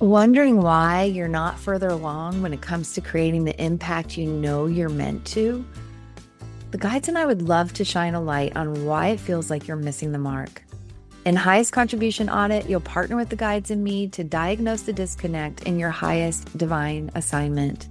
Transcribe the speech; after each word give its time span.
Wondering 0.00 0.62
why 0.62 1.02
you're 1.02 1.26
not 1.26 1.58
further 1.58 1.88
along 1.88 2.40
when 2.40 2.52
it 2.52 2.60
comes 2.60 2.92
to 2.92 3.00
creating 3.00 3.42
the 3.42 3.60
impact 3.60 4.16
you 4.16 4.28
know 4.28 4.66
you're 4.66 4.88
meant 4.88 5.24
to? 5.26 5.64
The 6.70 6.78
guides 6.78 7.08
and 7.08 7.18
I 7.18 7.26
would 7.26 7.42
love 7.42 7.72
to 7.72 7.84
shine 7.84 8.14
a 8.14 8.20
light 8.20 8.56
on 8.56 8.84
why 8.84 9.08
it 9.08 9.18
feels 9.18 9.50
like 9.50 9.66
you're 9.66 9.76
missing 9.76 10.12
the 10.12 10.18
mark. 10.18 10.62
In 11.24 11.34
Highest 11.34 11.72
Contribution 11.72 12.30
Audit, 12.30 12.70
you'll 12.70 12.78
partner 12.78 13.16
with 13.16 13.28
the 13.28 13.34
guides 13.34 13.72
and 13.72 13.82
me 13.82 14.06
to 14.10 14.22
diagnose 14.22 14.82
the 14.82 14.92
disconnect 14.92 15.64
in 15.64 15.80
your 15.80 15.90
highest 15.90 16.56
divine 16.56 17.10
assignment. 17.16 17.88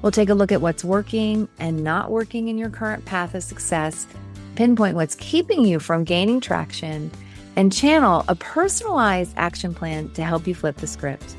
We'll 0.00 0.12
take 0.12 0.30
a 0.30 0.34
look 0.34 0.50
at 0.50 0.62
what's 0.62 0.82
working 0.82 1.46
and 1.58 1.84
not 1.84 2.10
working 2.10 2.48
in 2.48 2.56
your 2.56 2.70
current 2.70 3.04
path 3.04 3.34
of 3.34 3.42
success, 3.42 4.06
pinpoint 4.54 4.96
what's 4.96 5.16
keeping 5.16 5.66
you 5.66 5.78
from 5.78 6.04
gaining 6.04 6.40
traction 6.40 7.10
and 7.56 7.72
channel 7.72 8.24
a 8.28 8.34
personalized 8.34 9.34
action 9.36 9.74
plan 9.74 10.10
to 10.10 10.24
help 10.24 10.46
you 10.46 10.54
flip 10.54 10.76
the 10.76 10.86
script. 10.86 11.36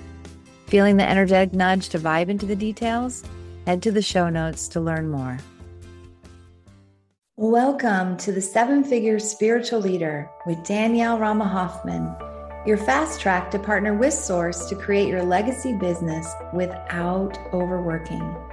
Feeling 0.67 0.97
the 0.97 1.09
energetic 1.09 1.53
nudge 1.53 1.89
to 1.89 1.99
vibe 1.99 2.29
into 2.29 2.45
the 2.45 2.55
details? 2.55 3.23
Head 3.65 3.81
to 3.83 3.91
the 3.91 4.01
show 4.01 4.29
notes 4.29 4.67
to 4.69 4.79
learn 4.79 5.09
more. 5.09 5.37
Welcome 7.37 8.15
to 8.17 8.31
the 8.31 8.41
Seven 8.41 8.83
Figure 8.83 9.19
Spiritual 9.19 9.81
Leader 9.81 10.29
with 10.45 10.63
Danielle 10.63 11.19
Rama 11.19 11.45
Hoffman, 11.45 12.15
your 12.65 12.77
fast 12.77 13.19
track 13.19 13.51
to 13.51 13.59
partner 13.59 13.93
with 13.93 14.13
Source 14.13 14.67
to 14.69 14.75
create 14.75 15.09
your 15.09 15.23
legacy 15.23 15.77
business 15.77 16.31
without 16.53 17.37
overworking. 17.53 18.44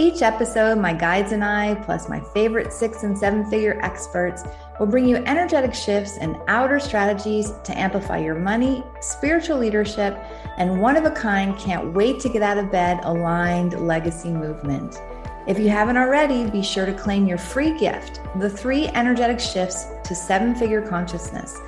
Each 0.00 0.22
episode, 0.22 0.78
my 0.78 0.94
guides 0.94 1.32
and 1.32 1.44
I, 1.44 1.74
plus 1.74 2.08
my 2.08 2.20
favorite 2.32 2.72
six 2.72 3.02
and 3.02 3.18
seven 3.18 3.44
figure 3.50 3.78
experts, 3.82 4.44
will 4.78 4.86
bring 4.86 5.06
you 5.06 5.16
energetic 5.16 5.74
shifts 5.74 6.16
and 6.16 6.38
outer 6.48 6.80
strategies 6.80 7.52
to 7.64 7.78
amplify 7.78 8.16
your 8.16 8.36
money, 8.36 8.82
spiritual 9.02 9.58
leadership, 9.58 10.16
and 10.56 10.80
one 10.80 10.96
of 10.96 11.04
a 11.04 11.10
kind, 11.10 11.54
can't 11.58 11.92
wait 11.92 12.18
to 12.20 12.30
get 12.30 12.40
out 12.40 12.56
of 12.56 12.72
bed 12.72 13.00
aligned 13.02 13.78
legacy 13.86 14.30
movement. 14.30 15.02
If 15.46 15.58
you 15.58 15.68
haven't 15.68 15.98
already, 15.98 16.48
be 16.48 16.62
sure 16.62 16.86
to 16.86 16.94
claim 16.94 17.26
your 17.26 17.36
free 17.36 17.76
gift 17.76 18.22
the 18.38 18.48
three 18.48 18.88
energetic 18.88 19.38
shifts 19.38 19.84
to 20.04 20.14
seven 20.14 20.54
figure 20.54 20.80
consciousness. 20.80 21.60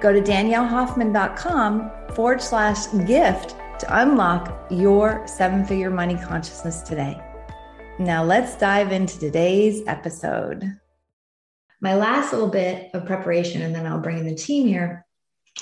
Go 0.00 0.10
to 0.10 0.22
daniellehoffman.com 0.22 1.90
forward 2.14 2.40
slash 2.40 2.90
gift 3.06 3.56
to 3.80 4.00
unlock 4.00 4.64
your 4.70 5.22
seven 5.26 5.66
figure 5.66 5.90
money 5.90 6.16
consciousness 6.16 6.80
today. 6.80 7.20
Now, 7.98 8.24
let's 8.24 8.56
dive 8.56 8.90
into 8.90 9.20
today's 9.20 9.86
episode. 9.86 10.64
My 11.80 11.94
last 11.94 12.32
little 12.32 12.48
bit 12.48 12.90
of 12.92 13.06
preparation, 13.06 13.62
and 13.62 13.72
then 13.72 13.86
I'll 13.86 14.00
bring 14.00 14.18
in 14.18 14.26
the 14.26 14.34
team 14.34 14.66
here, 14.66 15.06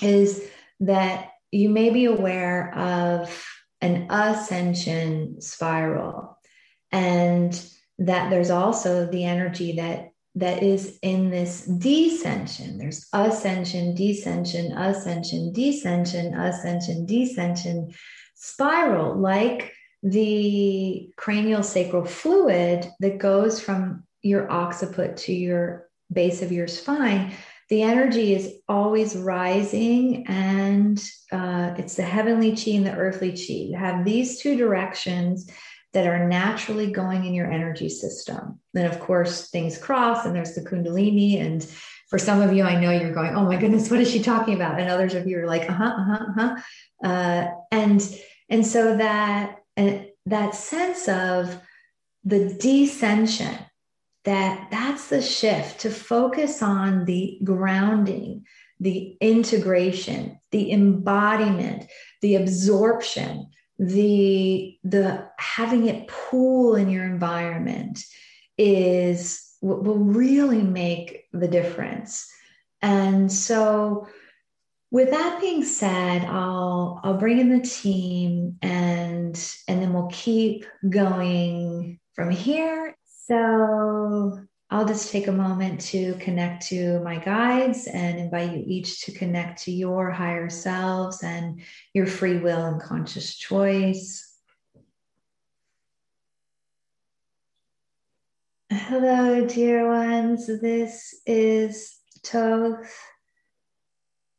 is 0.00 0.42
that 0.80 1.28
you 1.50 1.68
may 1.68 1.90
be 1.90 2.06
aware 2.06 2.74
of 2.74 3.46
an 3.82 4.06
ascension 4.10 5.42
spiral, 5.42 6.38
and 6.90 7.52
that 7.98 8.30
there's 8.30 8.50
also 8.50 9.06
the 9.06 9.24
energy 9.24 9.72
that 9.76 10.08
that 10.36 10.62
is 10.62 10.98
in 11.02 11.28
this 11.28 11.68
descension. 11.68 12.78
There's 12.78 13.06
ascension, 13.12 13.94
descension, 13.94 14.74
ascension, 14.74 15.52
descension, 15.54 16.34
ascension, 16.34 17.06
descension 17.06 17.94
spiral, 18.34 19.18
like 19.18 19.74
the 20.02 21.10
cranial 21.16 21.62
sacral 21.62 22.04
fluid 22.04 22.90
that 23.00 23.18
goes 23.18 23.60
from 23.60 24.04
your 24.22 24.50
occiput 24.50 25.16
to 25.16 25.32
your 25.32 25.88
base 26.12 26.42
of 26.42 26.52
your 26.52 26.68
spine, 26.68 27.32
the 27.68 27.82
energy 27.82 28.34
is 28.34 28.54
always 28.68 29.16
rising 29.16 30.26
and 30.26 31.02
uh, 31.30 31.74
it's 31.78 31.94
the 31.94 32.02
heavenly 32.02 32.54
chi 32.54 32.72
and 32.72 32.86
the 32.86 32.94
earthly 32.94 33.30
chi. 33.30 33.70
You 33.70 33.76
have 33.76 34.04
these 34.04 34.40
two 34.40 34.56
directions 34.56 35.50
that 35.92 36.06
are 36.06 36.28
naturally 36.28 36.90
going 36.90 37.24
in 37.24 37.34
your 37.34 37.50
energy 37.50 37.88
system. 37.88 38.58
Then, 38.74 38.90
of 38.90 38.98
course, 39.00 39.50
things 39.50 39.78
cross 39.78 40.24
and 40.26 40.34
there's 40.34 40.54
the 40.54 40.62
Kundalini. 40.62 41.40
And 41.40 41.66
for 42.08 42.18
some 42.18 42.40
of 42.40 42.52
you, 42.52 42.64
I 42.64 42.80
know 42.80 42.90
you're 42.90 43.12
going, 43.12 43.34
oh 43.34 43.44
my 43.44 43.56
goodness, 43.56 43.90
what 43.90 44.00
is 44.00 44.10
she 44.10 44.22
talking 44.22 44.54
about? 44.54 44.80
And 44.80 44.90
others 44.90 45.14
of 45.14 45.26
you 45.26 45.38
are 45.38 45.46
like, 45.46 45.68
uh 45.68 45.74
huh, 45.74 45.94
uh 45.96 46.04
huh, 46.04 46.24
uh 46.24 46.32
huh. 46.36 47.08
Uh, 47.08 47.50
and, 47.70 48.16
and 48.48 48.66
so 48.66 48.96
that 48.96 49.61
and 49.76 50.06
that 50.26 50.54
sense 50.54 51.08
of 51.08 51.60
the 52.24 52.56
descension 52.60 53.58
that 54.24 54.68
that's 54.70 55.08
the 55.08 55.22
shift 55.22 55.80
to 55.80 55.90
focus 55.90 56.62
on 56.62 57.04
the 57.04 57.38
grounding 57.42 58.44
the 58.78 59.16
integration 59.20 60.38
the 60.52 60.72
embodiment 60.72 61.86
the 62.20 62.36
absorption 62.36 63.48
the 63.78 64.78
the 64.84 65.28
having 65.38 65.88
it 65.88 66.06
pool 66.06 66.76
in 66.76 66.88
your 66.88 67.04
environment 67.04 67.98
is 68.58 69.56
what 69.60 69.82
will 69.84 69.98
really 69.98 70.62
make 70.62 71.24
the 71.32 71.48
difference. 71.48 72.28
And 72.80 73.30
so 73.30 74.08
with 74.92 75.10
that 75.10 75.40
being 75.40 75.64
said 75.64 76.22
i'll 76.26 77.00
i'll 77.02 77.16
bring 77.16 77.40
in 77.40 77.48
the 77.48 77.66
team 77.66 78.58
and 78.60 79.54
and 79.66 79.82
then 79.82 79.92
we'll 79.92 80.10
keep 80.12 80.66
going 80.88 81.98
from 82.14 82.30
here. 82.30 82.94
So 83.04 84.38
i'll 84.70 84.84
just 84.84 85.10
take 85.10 85.28
a 85.28 85.32
moment 85.32 85.80
to 85.80 86.14
connect 86.16 86.66
to 86.68 87.00
my 87.00 87.16
guides 87.16 87.86
and 87.86 88.18
invite 88.18 88.52
you 88.52 88.64
each 88.66 89.02
to 89.02 89.12
connect 89.12 89.62
to 89.62 89.72
your 89.72 90.10
higher 90.10 90.50
selves 90.50 91.22
and 91.22 91.62
your 91.94 92.06
free 92.06 92.38
will 92.38 92.66
and 92.66 92.80
conscious 92.80 93.34
choice. 93.34 94.28
Hello 98.70 99.46
dear 99.46 99.88
ones. 99.88 100.46
This 100.46 101.14
is 101.26 101.98
Thoth 102.24 103.11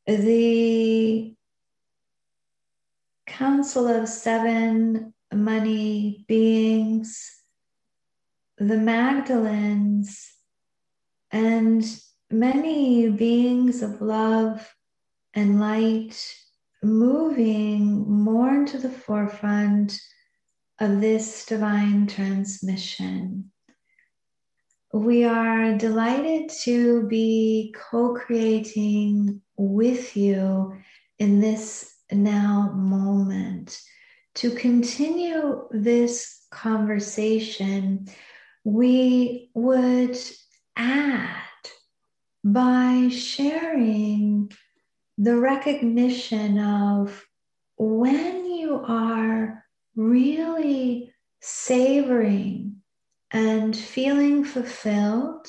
the 0.05 1.35
Council 3.25 3.87
of 3.87 4.09
Seven 4.09 5.13
Money 5.33 6.25
Beings, 6.27 7.41
the 8.57 8.75
Magdalens, 8.75 10.29
and 11.31 11.83
many 12.29 13.09
beings 13.09 13.81
of 13.81 14.01
love 14.01 14.75
and 15.33 15.59
light 15.59 16.35
moving 16.83 18.07
more 18.09 18.53
into 18.53 18.77
the 18.77 18.89
forefront 18.89 19.97
of 20.79 20.99
this 20.99 21.45
divine 21.45 22.07
transmission. 22.07 23.52
We 24.93 25.23
are 25.23 25.75
delighted 25.75 26.49
to 26.65 27.07
be 27.07 27.73
co 27.75 28.13
creating 28.13 29.41
with 29.57 30.15
you 30.15 30.77
in 31.17 31.39
this 31.39 31.95
now 32.11 32.71
moment. 32.75 33.81
To 34.35 34.51
continue 34.51 35.67
this 35.71 36.45
conversation, 36.51 38.07
we 38.63 39.49
would 39.55 40.15
add 40.75 41.41
by 42.43 43.09
sharing 43.11 44.51
the 45.17 45.37
recognition 45.37 46.59
of 46.59 47.25
when 47.77 48.45
you 48.45 48.75
are 48.87 49.65
really 49.95 51.11
savoring 51.41 52.72
and 53.33 53.75
feeling 53.75 54.43
fulfilled 54.43 55.47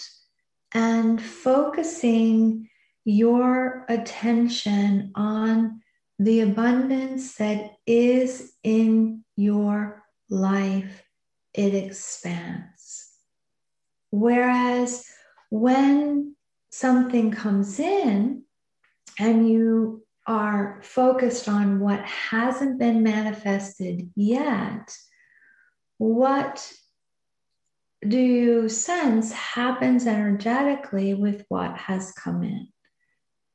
and 0.72 1.22
focusing 1.22 2.69
your 3.05 3.84
attention 3.89 5.12
on 5.15 5.81
the 6.19 6.41
abundance 6.41 7.34
that 7.34 7.72
is 7.87 8.54
in 8.63 9.22
your 9.36 10.03
life, 10.31 11.03
it 11.53 11.75
expands. 11.75 13.10
Whereas 14.10 15.04
when 15.51 16.34
something 16.71 17.30
comes 17.30 17.78
in 17.78 18.45
and 19.19 19.48
you 19.48 20.04
are 20.27 20.80
focused 20.83 21.48
on 21.48 21.80
what 21.80 22.01
hasn't 22.04 22.78
been 22.78 23.03
manifested 23.03 24.10
yet, 24.16 24.97
what 25.98 26.72
do 28.09 28.18
you 28.18 28.68
sense 28.68 29.33
happens 29.33 30.06
energetically 30.06 31.15
with 31.15 31.45
what 31.48 31.77
has 31.77 32.12
come 32.12 32.42
in? 32.42 32.68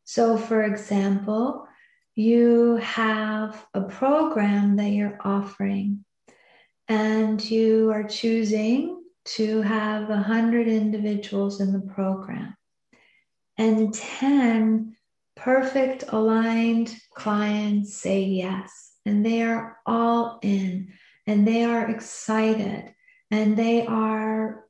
So, 0.05 0.37
for 0.37 0.63
example, 0.63 1.67
you 2.15 2.77
have 2.77 3.65
a 3.73 3.81
program 3.81 4.77
that 4.77 4.89
you're 4.89 5.19
offering, 5.23 6.03
and 6.87 7.43
you 7.43 7.91
are 7.91 8.03
choosing 8.03 9.03
to 9.25 9.61
have 9.61 10.09
100 10.09 10.67
individuals 10.67 11.61
in 11.61 11.71
the 11.71 11.81
program, 11.93 12.55
and 13.57 13.93
10 13.93 14.95
perfect 15.35 16.05
aligned 16.09 16.93
clients 17.15 17.95
say 17.95 18.23
yes. 18.23 18.89
and 19.05 19.25
they 19.25 19.41
are 19.41 19.77
all 19.85 20.39
in 20.41 20.93
and 21.25 21.47
they 21.47 21.63
are 21.63 21.89
excited 21.89 22.93
and 23.31 23.55
they 23.57 23.85
are 23.85 24.65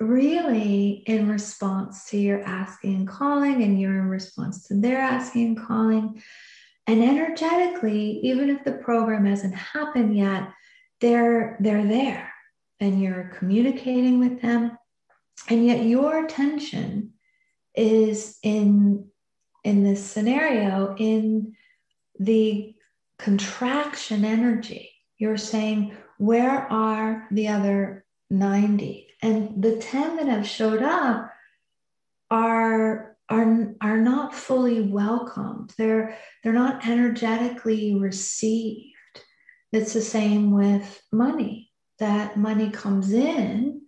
really 0.00 1.02
in 1.06 1.28
response 1.28 2.08
to 2.10 2.18
your 2.18 2.42
asking 2.42 2.94
and 2.94 3.08
calling, 3.08 3.62
and 3.62 3.80
you're 3.80 3.98
in 3.98 4.08
response 4.08 4.68
to 4.68 4.74
their 4.74 5.00
asking 5.00 5.46
and 5.46 5.66
calling. 5.66 6.22
And 6.86 7.02
energetically, 7.02 8.20
even 8.22 8.48
if 8.48 8.64
the 8.64 8.72
program 8.72 9.26
hasn't 9.26 9.54
happened 9.54 10.16
yet, 10.16 10.50
they're 11.00 11.56
they're 11.60 11.86
there 11.86 12.32
and 12.80 13.02
you're 13.02 13.32
communicating 13.38 14.18
with 14.18 14.40
them. 14.40 14.76
And 15.48 15.66
yet 15.66 15.84
your 15.84 16.24
attention 16.24 17.14
is 17.74 18.38
in 18.42 19.08
in 19.64 19.84
this 19.84 20.04
scenario 20.04 20.94
in 20.98 21.54
the 22.18 22.74
contraction 23.18 24.24
energy. 24.24 24.90
You're 25.18 25.36
saying, 25.36 25.96
where 26.18 26.70
are 26.70 27.26
the 27.30 27.48
other 27.48 28.04
90? 28.30 29.06
And 29.22 29.62
the 29.62 29.76
10 29.76 30.16
that 30.16 30.26
have 30.26 30.46
showed 30.46 30.82
up 30.82 31.30
are 32.30 33.16
are, 33.30 33.74
are 33.82 33.98
not 33.98 34.34
fully 34.34 34.80
welcomed. 34.80 35.74
They're 35.76 36.16
they're 36.42 36.52
not 36.52 36.86
energetically 36.86 37.94
received. 37.94 38.94
It's 39.70 39.92
the 39.92 40.00
same 40.00 40.50
with 40.52 41.02
money. 41.12 41.70
That 41.98 42.38
money 42.38 42.70
comes 42.70 43.12
in 43.12 43.82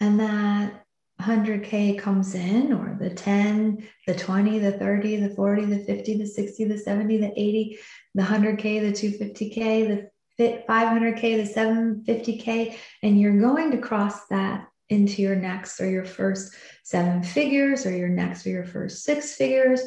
and 0.00 0.20
that 0.20 0.84
100K 1.20 1.98
comes 1.98 2.34
in, 2.34 2.72
or 2.72 2.96
the 3.00 3.10
10, 3.10 3.86
the 4.06 4.14
20, 4.14 4.58
the 4.58 4.72
30, 4.72 5.16
the 5.16 5.34
40, 5.34 5.64
the 5.66 5.78
50, 5.78 6.18
the 6.18 6.26
60, 6.26 6.64
the 6.64 6.78
70, 6.78 7.18
the 7.18 7.32
80, 7.40 7.78
the 8.14 8.22
100K, 8.22 8.60
the 8.80 8.92
250K, 8.92 9.88
the 9.88 10.10
500K, 10.38 11.20
the 11.20 11.54
750K, 11.54 12.76
and 13.02 13.20
you're 13.20 13.40
going 13.40 13.70
to 13.70 13.78
cross 13.78 14.26
that 14.26 14.68
into 14.88 15.22
your 15.22 15.36
next 15.36 15.80
or 15.80 15.88
your 15.88 16.04
first 16.04 16.54
seven 16.82 17.22
figures 17.22 17.86
or 17.86 17.96
your 17.96 18.08
next 18.08 18.46
or 18.46 18.50
your 18.50 18.64
first 18.64 19.04
six 19.04 19.34
figures. 19.34 19.80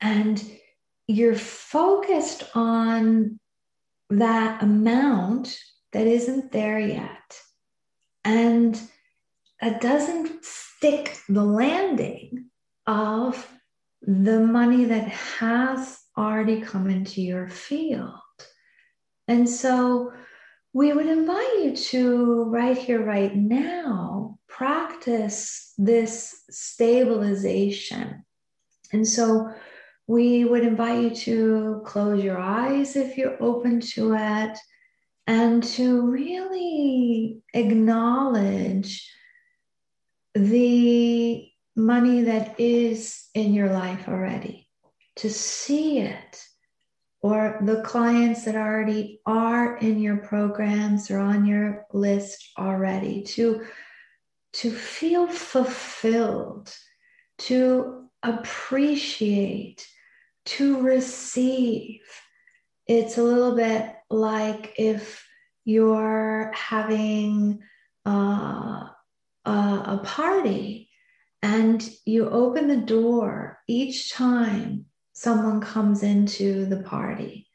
And 0.00 0.42
you're 1.06 1.34
focused 1.34 2.44
on 2.54 3.38
that 4.10 4.62
amount 4.62 5.58
that 5.92 6.06
isn't 6.06 6.52
there 6.52 6.78
yet. 6.78 7.40
And 8.24 8.80
it 9.60 9.80
doesn't 9.80 10.44
stick 10.44 11.18
the 11.28 11.44
landing 11.44 12.46
of 12.86 13.46
the 14.02 14.40
money 14.40 14.84
that 14.84 15.08
has 15.08 15.98
already 16.16 16.60
come 16.60 16.88
into 16.88 17.20
your 17.20 17.48
field. 17.48 18.14
And 19.28 19.48
so 19.48 20.12
we 20.72 20.92
would 20.92 21.06
invite 21.06 21.58
you 21.62 21.76
to, 21.76 22.44
right 22.44 22.76
here, 22.76 23.04
right 23.04 23.34
now, 23.36 24.38
practice 24.48 25.74
this 25.78 26.42
stabilization. 26.50 28.24
And 28.92 29.06
so 29.06 29.52
we 30.06 30.44
would 30.46 30.64
invite 30.64 31.02
you 31.02 31.12
to 31.16 31.82
close 31.84 32.24
your 32.24 32.38
eyes 32.38 32.96
if 32.96 33.18
you're 33.18 33.40
open 33.42 33.80
to 33.80 34.14
it 34.14 34.58
and 35.26 35.62
to 35.62 36.10
really 36.10 37.42
acknowledge 37.52 39.12
the 40.34 41.46
money 41.76 42.22
that 42.22 42.58
is 42.58 43.26
in 43.34 43.52
your 43.52 43.70
life 43.70 44.08
already, 44.08 44.68
to 45.16 45.28
see 45.28 45.98
it, 45.98 46.47
or 47.28 47.58
the 47.62 47.82
clients 47.82 48.44
that 48.44 48.56
already 48.56 49.20
are 49.26 49.76
in 49.78 49.98
your 49.98 50.18
programs 50.18 51.10
or 51.10 51.18
on 51.18 51.46
your 51.46 51.86
list 51.92 52.52
already, 52.58 53.22
to, 53.22 53.64
to 54.54 54.70
feel 54.70 55.26
fulfilled, 55.26 56.74
to 57.38 58.08
appreciate 58.22 59.86
to 60.48 60.80
receive. 60.80 62.00
It's 62.86 63.18
a 63.18 63.22
little 63.22 63.54
bit 63.54 63.94
like 64.08 64.74
if 64.78 65.26
you're 65.66 66.50
having 66.54 67.60
uh, 68.06 68.88
a, 69.44 69.50
a 69.50 70.00
party 70.04 70.88
and 71.42 71.86
you 72.06 72.30
open 72.30 72.66
the 72.66 72.78
door 72.78 73.58
each 73.68 74.10
time 74.12 74.86
someone 75.18 75.60
comes 75.60 76.04
into 76.04 76.64
the 76.66 76.80
party 76.84 77.48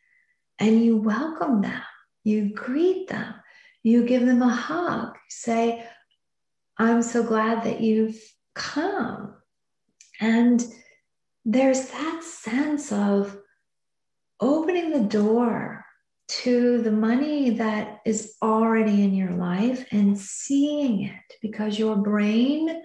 and 0.60 0.84
you 0.84 0.98
welcome 0.98 1.62
them, 1.62 1.82
you 2.26 2.54
greet 2.54 3.08
them, 3.08 3.34
you 3.84 4.06
give 4.06 4.26
them 4.26 4.42
a 4.42 4.50
hug, 4.50 5.16
say, 5.30 5.88
I'm 6.78 7.02
so 7.02 7.24
glad 7.24 7.64
that 7.64 7.80
you've 7.80 8.22
come. 8.54 9.36
And 10.20 10.62
there's 11.46 11.88
that 11.88 12.22
sense 12.22 12.92
of 12.92 13.38
opening 14.42 14.92
the 14.92 15.08
door 15.08 15.86
to 16.28 16.82
the 16.82 16.92
money 16.92 17.52
that 17.52 18.02
is 18.06 18.36
already 18.42 19.04
in 19.04 19.14
your 19.14 19.32
life 19.32 19.86
and 19.90 20.20
seeing 20.20 21.06
it 21.06 21.38
because 21.42 21.80
your 21.80 21.96
brain 21.96 22.84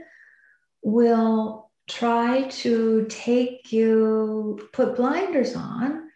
will 0.85 1.68
try 1.88 2.43
to 2.49 3.06
take 3.08 3.73
you, 3.73 4.69
put 4.73 4.96
blinders 4.96 5.56
on 5.56 6.08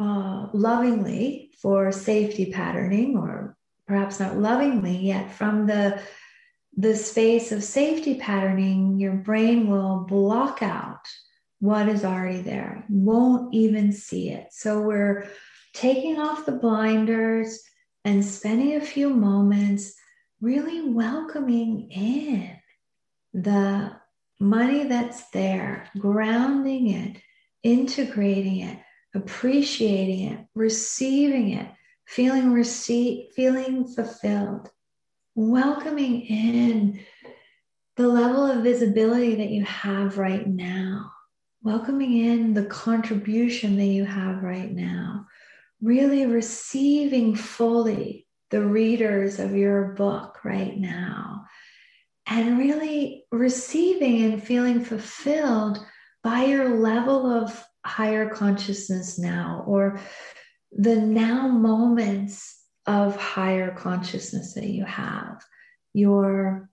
uh, 0.00 0.48
lovingly 0.52 1.50
for 1.60 1.92
safety 1.92 2.50
patterning, 2.50 3.16
or 3.16 3.56
perhaps 3.86 4.20
not 4.20 4.38
lovingly 4.38 4.96
yet 4.96 5.32
from 5.32 5.66
the 5.66 6.00
the 6.76 6.96
space 6.96 7.52
of 7.52 7.62
safety 7.62 8.14
patterning, 8.14 8.98
your 8.98 9.12
brain 9.12 9.68
will 9.68 10.06
block 10.08 10.62
out 10.62 11.06
what 11.58 11.88
is 11.88 12.04
already 12.04 12.40
there, 12.40 12.84
won't 12.88 13.54
even 13.54 13.92
see 13.92 14.30
it. 14.30 14.48
So 14.52 14.80
we're 14.80 15.28
taking 15.74 16.18
off 16.18 16.46
the 16.46 16.52
blinders 16.52 17.60
and 18.04 18.24
spending 18.24 18.74
a 18.76 18.80
few 18.80 19.10
moments 19.10 19.94
really 20.40 20.88
welcoming 20.88 21.90
in 21.90 22.50
the 23.34 23.92
money 24.42 24.84
that's 24.84 25.30
there, 25.30 25.88
grounding 25.98 26.90
it, 26.90 27.16
integrating 27.62 28.60
it, 28.60 28.78
appreciating 29.14 30.28
it, 30.28 30.46
receiving 30.54 31.52
it, 31.52 31.68
feeling 32.06 32.52
receipt, 32.52 33.30
feeling 33.34 33.86
fulfilled, 33.86 34.70
welcoming 35.34 36.22
in 36.22 37.00
the 37.96 38.08
level 38.08 38.44
of 38.44 38.62
visibility 38.62 39.36
that 39.36 39.50
you 39.50 39.64
have 39.64 40.18
right 40.18 40.46
now 40.46 41.12
welcoming 41.62 42.18
in 42.18 42.54
the 42.54 42.64
contribution 42.64 43.76
that 43.76 43.84
you 43.84 44.04
have 44.04 44.42
right 44.42 44.72
now, 44.72 45.26
really 45.80 46.26
receiving 46.26 47.36
fully 47.36 48.26
the 48.50 48.60
readers 48.60 49.38
of 49.38 49.54
your 49.54 49.92
book 49.92 50.44
right 50.44 50.76
now, 50.76 51.44
and 52.26 52.58
really 52.58 53.24
receiving 53.30 54.24
and 54.24 54.42
feeling 54.42 54.84
fulfilled 54.84 55.84
by 56.22 56.44
your 56.44 56.78
level 56.78 57.26
of 57.26 57.64
higher 57.84 58.28
consciousness 58.28 59.18
now 59.18 59.64
or 59.66 60.00
the 60.70 60.96
now 60.96 61.48
moments 61.48 62.60
of 62.86 63.16
higher 63.16 63.72
consciousness 63.72 64.54
that 64.54 64.66
you 64.66 64.84
have, 64.84 65.42
your 65.92 66.70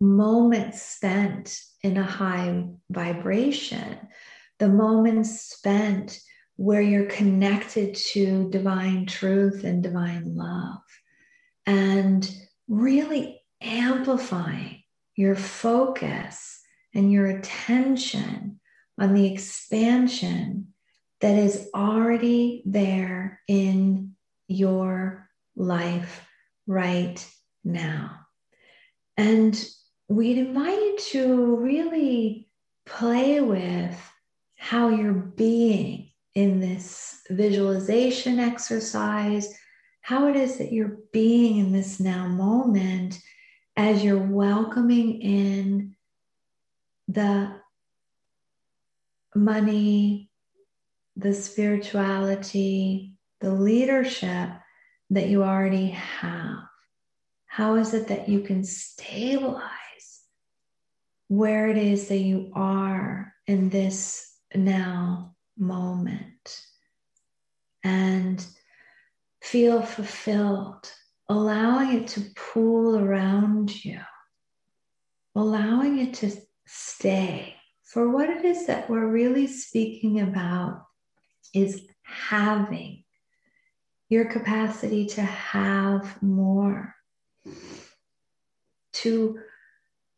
moments 0.00 0.82
spent 0.82 1.60
in 1.82 1.96
a 1.96 2.02
high 2.02 2.64
vibration, 2.90 3.98
the 4.58 4.68
moments 4.68 5.40
spent 5.40 6.18
where 6.56 6.80
you're 6.80 7.06
connected 7.06 7.94
to 7.94 8.48
divine 8.50 9.06
truth 9.06 9.64
and 9.64 9.82
divine 9.82 10.36
love, 10.36 10.80
and 11.66 12.30
really 12.68 13.40
amplifying 13.64 14.82
your 15.16 15.34
focus 15.34 16.60
and 16.94 17.12
your 17.12 17.26
attention 17.26 18.60
on 19.00 19.14
the 19.14 19.32
expansion 19.32 20.68
that 21.20 21.36
is 21.36 21.68
already 21.74 22.62
there 22.66 23.40
in 23.48 24.14
your 24.46 25.28
life 25.56 26.26
right 26.66 27.26
now. 27.64 28.20
And 29.16 29.62
we'd 30.08 30.38
invite 30.38 30.78
you 30.78 30.96
to 30.98 31.56
really 31.56 32.48
play 32.86 33.40
with 33.40 33.98
how 34.56 34.88
you're 34.88 35.12
being 35.12 36.10
in 36.34 36.60
this 36.60 37.20
visualization 37.30 38.38
exercise, 38.38 39.56
how 40.00 40.28
it 40.28 40.36
is 40.36 40.58
that 40.58 40.72
you're 40.72 40.98
being 41.12 41.58
in 41.58 41.72
this 41.72 42.00
now 42.00 42.26
moment 42.26 43.18
as 43.76 44.04
you're 44.04 44.18
welcoming 44.18 45.20
in 45.20 45.96
the 47.08 47.60
money, 49.34 50.30
the 51.16 51.34
spirituality, 51.34 53.16
the 53.40 53.52
leadership 53.52 54.50
that 55.10 55.28
you 55.28 55.42
already 55.42 55.88
have? 55.88 56.58
How 57.46 57.76
is 57.76 57.94
it 57.94 58.08
that 58.08 58.28
you 58.28 58.40
can 58.40 58.64
stabilize 58.64 59.70
where 61.28 61.68
it 61.68 61.76
is 61.76 62.08
that 62.08 62.18
you 62.18 62.50
are 62.54 63.32
in 63.46 63.70
this 63.70 64.34
now 64.54 65.34
moment 65.56 66.60
and 67.82 68.44
feel 69.42 69.82
fulfilled, 69.82 70.90
allowing 71.28 72.02
it 72.02 72.08
to 72.08 72.20
pool 72.36 72.98
around 72.98 73.84
you, 73.84 74.00
allowing 75.34 75.98
it 75.98 76.14
to 76.14 76.30
stay. 76.66 77.54
For 77.82 78.10
what 78.10 78.28
it 78.28 78.44
is 78.44 78.66
that 78.66 78.90
we're 78.90 79.06
really 79.06 79.46
speaking 79.46 80.20
about 80.20 80.84
is 81.54 81.86
having 82.02 83.04
your 84.08 84.26
capacity 84.26 85.06
to 85.06 85.22
have 85.22 86.20
more, 86.22 86.94
to 88.92 89.38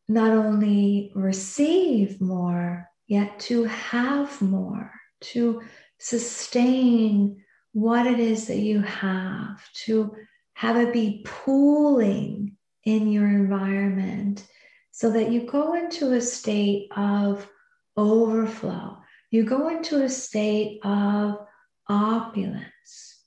not 0.08 0.32
only 0.32 1.12
receive 1.14 2.20
more, 2.20 2.88
yet 3.06 3.38
to 3.38 3.64
have 3.64 4.40
more, 4.40 4.92
to 5.20 5.62
sustain 5.98 7.42
what 7.72 8.06
it 8.06 8.18
is 8.18 8.46
that 8.46 8.58
you 8.58 8.80
have, 8.80 9.62
to 9.72 10.14
have 10.56 10.78
it 10.78 10.90
be 10.90 11.22
pooling 11.26 12.56
in 12.84 13.12
your 13.12 13.26
environment 13.26 14.46
so 14.90 15.12
that 15.12 15.30
you 15.30 15.42
go 15.42 15.74
into 15.74 16.14
a 16.14 16.20
state 16.20 16.88
of 16.96 17.46
overflow. 17.94 18.96
You 19.30 19.44
go 19.44 19.68
into 19.68 20.02
a 20.02 20.08
state 20.08 20.80
of 20.82 21.46
opulence. 21.90 23.20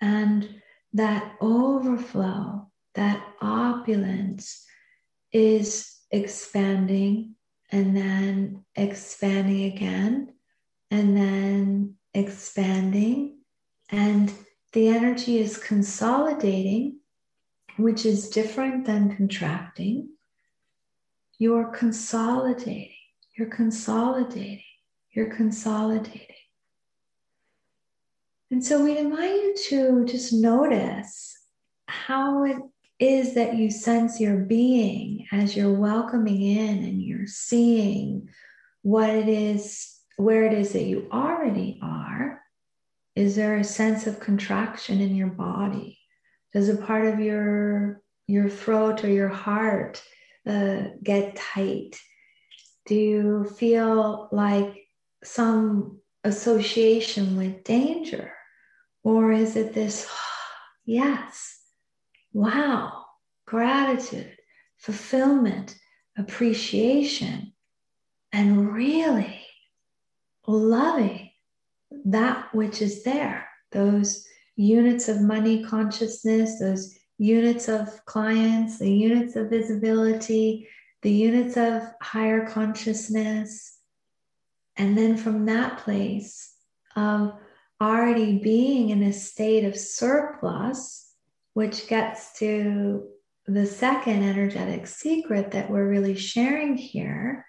And 0.00 0.62
that 0.92 1.34
overflow, 1.40 2.70
that 2.94 3.20
opulence 3.42 4.64
is 5.32 5.92
expanding 6.12 7.34
and 7.72 7.96
then 7.96 8.64
expanding 8.76 9.64
again 9.72 10.34
and 10.92 11.16
then 11.16 11.96
expanding. 12.14 13.38
And 13.90 14.32
the 14.72 14.88
energy 14.88 15.38
is 15.38 15.58
consolidating, 15.58 17.00
which 17.76 18.06
is 18.06 18.28
different 18.28 18.86
than 18.86 19.16
contracting. 19.16 20.08
You're 21.38 21.72
consolidating, 21.72 22.92
you're 23.36 23.48
consolidating, 23.48 24.62
you're 25.12 25.34
consolidating. 25.34 26.26
And 28.50 28.64
so 28.64 28.82
we 28.82 28.98
invite 28.98 29.32
you 29.42 29.56
to 29.68 30.04
just 30.04 30.32
notice 30.32 31.36
how 31.86 32.44
it 32.44 32.56
is 32.98 33.34
that 33.34 33.56
you 33.56 33.70
sense 33.70 34.20
your 34.20 34.36
being 34.36 35.26
as 35.32 35.56
you're 35.56 35.72
welcoming 35.72 36.42
in 36.42 36.78
and 36.78 37.00
you're 37.02 37.26
seeing 37.26 38.28
what 38.82 39.08
it 39.08 39.28
is, 39.28 39.96
where 40.16 40.44
it 40.44 40.52
is 40.52 40.72
that 40.72 40.82
you 40.82 41.08
already 41.12 41.78
are. 41.82 42.39
Is 43.16 43.36
there 43.36 43.56
a 43.56 43.64
sense 43.64 44.06
of 44.06 44.20
contraction 44.20 45.00
in 45.00 45.14
your 45.14 45.28
body? 45.28 45.98
Does 46.52 46.68
a 46.68 46.76
part 46.76 47.06
of 47.06 47.20
your 47.20 48.02
your 48.26 48.48
throat 48.48 49.04
or 49.04 49.08
your 49.08 49.28
heart 49.28 50.02
uh, 50.46 50.82
get 51.02 51.36
tight? 51.36 51.98
Do 52.86 52.94
you 52.94 53.44
feel 53.44 54.28
like 54.32 54.86
some 55.24 56.00
association 56.24 57.36
with 57.36 57.64
danger? 57.64 58.32
Or 59.02 59.32
is 59.32 59.56
it 59.56 59.74
this, 59.74 60.08
yes, 60.84 61.58
wow, 62.32 63.04
gratitude, 63.46 64.36
fulfillment, 64.78 65.76
appreciation, 66.16 67.52
and 68.32 68.72
really 68.72 69.44
loving 70.46 71.29
that 72.04 72.54
which 72.54 72.82
is 72.82 73.02
there, 73.02 73.48
those 73.72 74.26
units 74.56 75.08
of 75.08 75.20
money 75.20 75.64
consciousness, 75.64 76.58
those 76.58 76.94
units 77.18 77.68
of 77.68 78.04
clients, 78.06 78.78
the 78.78 78.92
units 78.92 79.36
of 79.36 79.50
visibility, 79.50 80.68
the 81.02 81.10
units 81.10 81.56
of 81.56 81.82
higher 82.02 82.46
consciousness. 82.46 83.78
And 84.76 84.96
then 84.96 85.16
from 85.16 85.46
that 85.46 85.78
place 85.78 86.54
of 86.96 87.34
already 87.80 88.38
being 88.38 88.90
in 88.90 89.02
a 89.02 89.12
state 89.12 89.64
of 89.64 89.76
surplus, 89.76 91.12
which 91.54 91.88
gets 91.88 92.38
to 92.38 93.08
the 93.46 93.66
second 93.66 94.22
energetic 94.22 94.86
secret 94.86 95.50
that 95.52 95.70
we're 95.70 95.88
really 95.88 96.14
sharing 96.14 96.76
here 96.76 97.44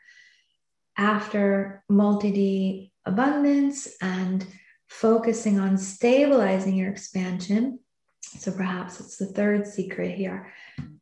after 0.97 1.83
multi 1.89 2.31
D 2.31 2.90
abundance 3.05 3.87
and 4.01 4.45
focusing 4.87 5.59
on 5.59 5.77
stabilizing 5.77 6.75
your 6.75 6.91
expansion. 6.91 7.79
So 8.21 8.51
perhaps 8.51 8.99
it's 8.99 9.17
the 9.17 9.27
third 9.27 9.67
secret 9.67 10.15
here, 10.15 10.51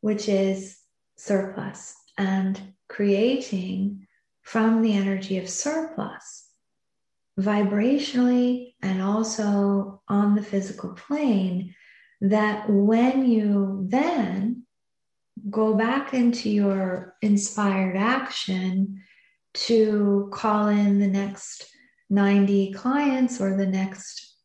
which 0.02 0.30
is 0.30 0.78
surplus 1.18 1.96
and 2.18 2.60
creating 2.88 4.08
from 4.42 4.82
the 4.82 4.94
energy 4.94 5.38
of 5.38 5.50
surplus 5.50 6.48
vibrationally 7.40 8.74
and 8.82 9.02
also 9.02 10.02
on 10.08 10.36
the 10.36 10.44
physical 10.44 10.90
plane 10.94 11.74
that 12.22 12.70
when 12.70 13.26
you 13.26 13.86
then 13.90 14.64
go 15.50 15.74
back 15.74 16.14
into 16.14 16.50
your 16.50 17.16
inspired 17.22 17.96
action 17.96 19.02
to 19.54 20.30
call 20.34 20.68
in 20.68 21.00
the 21.00 21.08
next 21.08 21.74
90 22.10 22.74
clients 22.74 23.40
or 23.40 23.56
the 23.56 23.68
next 23.68 24.36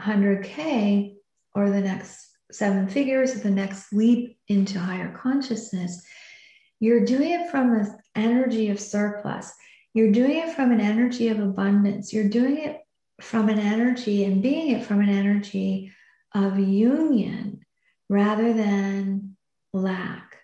100K 0.00 1.14
or 1.54 1.70
the 1.70 1.80
next 1.80 2.28
seven 2.50 2.88
figures 2.88 3.34
or 3.34 3.38
the 3.40 3.50
next 3.50 3.92
leap 3.92 4.38
into 4.48 4.78
higher 4.78 5.16
consciousness, 5.16 6.02
you're 6.80 7.04
doing 7.04 7.32
it 7.32 7.50
from 7.50 7.72
an 7.74 7.98
energy 8.14 8.70
of 8.70 8.80
surplus. 8.80 9.52
You're 9.94 10.12
doing 10.12 10.38
it 10.38 10.54
from 10.54 10.72
an 10.72 10.80
energy 10.80 11.28
of 11.28 11.38
abundance. 11.38 12.12
You're 12.12 12.28
doing 12.28 12.58
it 12.58 12.80
from 13.20 13.48
an 13.48 13.58
energy 13.58 14.24
and 14.24 14.42
being 14.42 14.70
it 14.70 14.84
from 14.84 15.00
an 15.00 15.08
energy 15.08 15.92
of 16.34 16.58
union 16.58 17.60
rather 18.08 18.52
than 18.52 19.36
lack. 19.72 20.36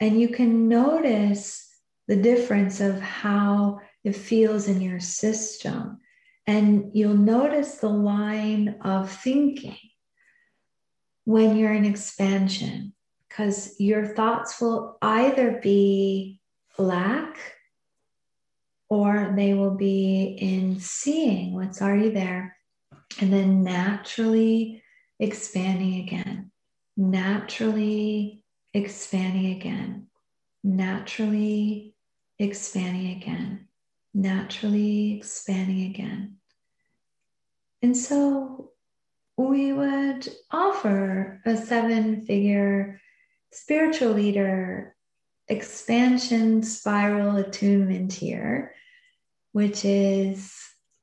And 0.00 0.20
you 0.20 0.28
can 0.28 0.68
notice 0.68 1.66
the 2.06 2.16
difference 2.16 2.80
of 2.80 3.00
how 3.00 3.80
it 4.04 4.14
feels 4.14 4.68
in 4.68 4.80
your 4.80 5.00
system. 5.00 5.98
And 6.48 6.92
you'll 6.94 7.14
notice 7.14 7.74
the 7.74 7.90
line 7.90 8.76
of 8.80 9.12
thinking 9.12 9.76
when 11.26 11.58
you're 11.58 11.74
in 11.74 11.84
expansion, 11.84 12.94
because 13.28 13.78
your 13.78 14.06
thoughts 14.06 14.58
will 14.58 14.96
either 15.02 15.60
be 15.62 16.40
lack 16.78 17.36
or 18.88 19.34
they 19.36 19.52
will 19.52 19.74
be 19.74 20.38
in 20.40 20.80
seeing 20.80 21.52
what's 21.52 21.82
already 21.82 22.08
there 22.08 22.56
and 23.20 23.30
then 23.30 23.62
naturally 23.62 24.82
expanding 25.20 26.00
again, 26.00 26.50
naturally 26.96 28.42
expanding 28.72 29.54
again, 29.54 30.06
naturally 30.64 31.94
expanding 32.38 33.18
again, 33.18 33.68
naturally 34.14 35.18
expanding 35.18 35.90
again. 35.90 36.37
And 37.82 37.96
so 37.96 38.72
we 39.36 39.72
would 39.72 40.28
offer 40.50 41.40
a 41.46 41.56
seven 41.56 42.22
figure 42.22 43.00
spiritual 43.52 44.12
leader 44.12 44.96
expansion 45.48 46.62
spiral 46.62 47.36
attunement 47.36 48.12
here, 48.12 48.74
which 49.52 49.84
is 49.84 50.52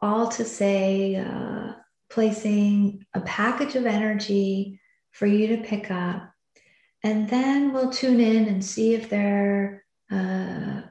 all 0.01 0.27
to 0.29 0.43
say, 0.45 1.15
uh, 1.15 1.73
placing 2.09 3.05
a 3.13 3.21
package 3.21 3.75
of 3.75 3.85
energy 3.85 4.79
for 5.11 5.25
you 5.25 5.47
to 5.47 5.63
pick 5.63 5.89
up. 5.89 6.29
And 7.03 7.29
then 7.29 7.73
we'll 7.73 7.89
tune 7.89 8.19
in 8.19 8.47
and 8.47 8.63
see 8.63 8.93
if 8.93 9.09
there 9.09 9.83
uh, 10.11 10.81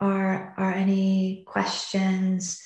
are, 0.00 0.54
are 0.56 0.72
any 0.72 1.44
questions 1.46 2.62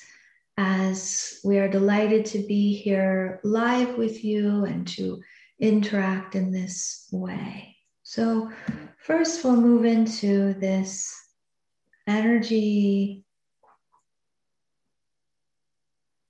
as 0.61 1.39
we 1.45 1.57
are 1.57 1.69
delighted 1.69 2.25
to 2.25 2.39
be 2.39 2.73
here 2.75 3.39
live 3.45 3.97
with 3.97 4.25
you 4.25 4.65
and 4.65 4.85
to 4.89 5.21
interact 5.59 6.35
in 6.35 6.51
this 6.51 7.07
way. 7.13 7.77
So, 8.03 8.51
first, 8.97 9.45
we'll 9.45 9.55
move 9.55 9.85
into 9.85 10.53
this 10.55 11.15
energy 12.07 13.23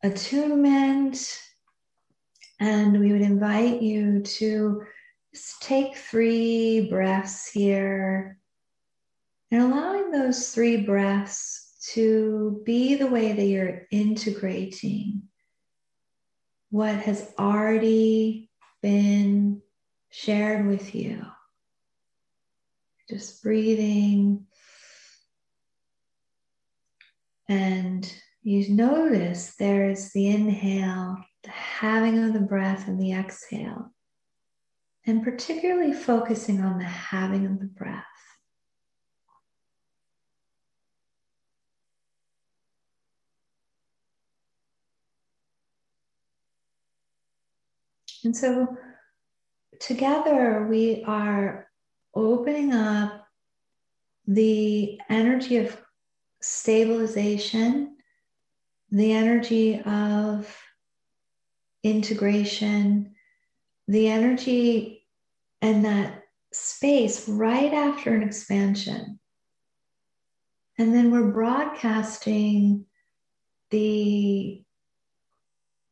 attunement 0.03 1.41
And 2.59 3.00
we 3.00 3.13
would 3.13 3.21
invite 3.21 3.81
you 3.81 4.21
to 4.21 4.83
just 5.33 5.62
take 5.62 5.95
three 5.95 6.89
breaths 6.89 7.50
here 7.50 8.38
and 9.51 9.62
allowing 9.62 10.12
those 10.12 10.51
three 10.53 10.77
breaths 10.77 11.69
to 11.93 12.62
be 12.65 12.96
the 12.96 13.08
way 13.08 13.34
that 13.34 13.46
you're 13.46 13.88
integrating 13.91 15.24
what 16.69 16.96
has 16.96 17.34
already 17.39 18.50
been 18.81 19.62
shared 20.12 20.67
with 20.67 20.93
you. 20.93 21.25
Just 23.10 23.41
breathing. 23.41 24.46
And 27.48 28.12
you 28.43 28.69
notice 28.69 29.55
there's 29.55 30.12
the 30.12 30.27
inhale, 30.27 31.17
the 31.43 31.50
having 31.50 32.24
of 32.24 32.34
the 32.34 32.39
breath, 32.39 32.88
and 32.88 33.01
the 33.01 33.13
exhale. 33.13 33.91
And 35.08 35.24
particularly 35.24 35.93
focusing 35.93 36.62
on 36.62 36.77
the 36.77 36.86
having 36.86 37.48
of 37.48 37.60
the 37.60 37.65
breath. 37.65 38.05
And 48.24 48.36
so 48.36 48.78
together 49.80 50.68
we 50.70 51.04
are 51.06 51.70
opening 52.14 52.74
up 52.74 53.28
the 54.28 55.00
energy 55.10 55.58
of 55.58 55.78
stabilization, 56.42 57.98
the 58.92 59.14
energy 59.14 59.82
of 59.82 60.56
integration, 61.84 63.16
the 63.88 64.10
energy 64.10 65.08
and 65.62 65.86
that 65.86 66.24
space 66.52 67.28
right 67.28 67.74
after 67.74 68.14
an 68.14 68.24
expansion. 68.24 69.20
And 70.78 70.94
then 70.94 71.12
we're 71.12 71.32
broadcasting 71.32 72.86
the, 73.70 74.64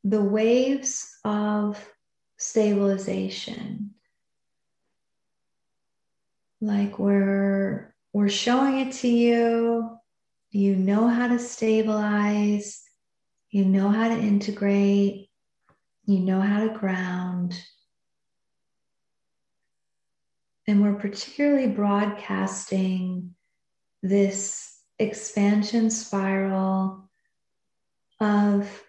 the 0.03 0.21
waves 0.21 1.19
of 1.25 1.77
stabilization. 2.37 3.91
Like 6.61 6.97
we're 6.97 7.93
we're 8.13 8.29
showing 8.29 8.79
it 8.87 8.93
to 8.93 9.07
you. 9.07 9.97
You 10.49 10.75
know 10.75 11.07
how 11.07 11.27
to 11.27 11.39
stabilize. 11.39 12.83
You 13.51 13.65
know 13.65 13.89
how 13.89 14.09
to 14.09 14.15
integrate. 14.15 15.29
You 16.05 16.19
know 16.19 16.41
how 16.41 16.65
to 16.65 16.73
ground. 16.73 17.59
And 20.67 20.81
we're 20.81 20.95
particularly 20.95 21.67
broadcasting 21.67 23.35
this 24.01 24.79
expansion 24.99 25.89
spiral 25.89 27.09
of 28.19 28.83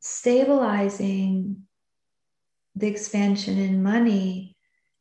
stabilizing 0.00 1.61
the 2.74 2.86
expansion 2.86 3.58
in 3.58 3.82
money, 3.82 4.56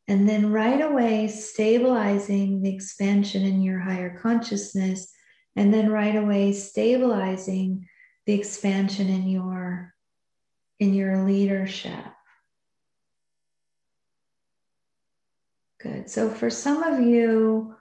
and 0.07 0.27
then 0.27 0.51
right 0.51 0.81
away 0.81 1.27
stabilizing 1.27 2.61
the 2.61 2.73
expansion 2.73 3.43
in 3.43 3.61
your 3.61 3.79
higher 3.79 4.17
consciousness, 4.17 5.11
and 5.55 5.73
then 5.73 5.89
right 5.89 6.15
away 6.15 6.51
stabilizing 6.53 7.87
the 8.25 8.33
expansion 8.33 9.07
in 9.07 9.27
your 9.27 9.93
in 10.79 10.93
your 10.93 11.23
leadership. 11.23 12.05
Good. 15.79 16.09
So 16.09 16.29
for 16.29 16.49
some 16.49 16.83
of 16.83 16.99
you, 16.99 17.75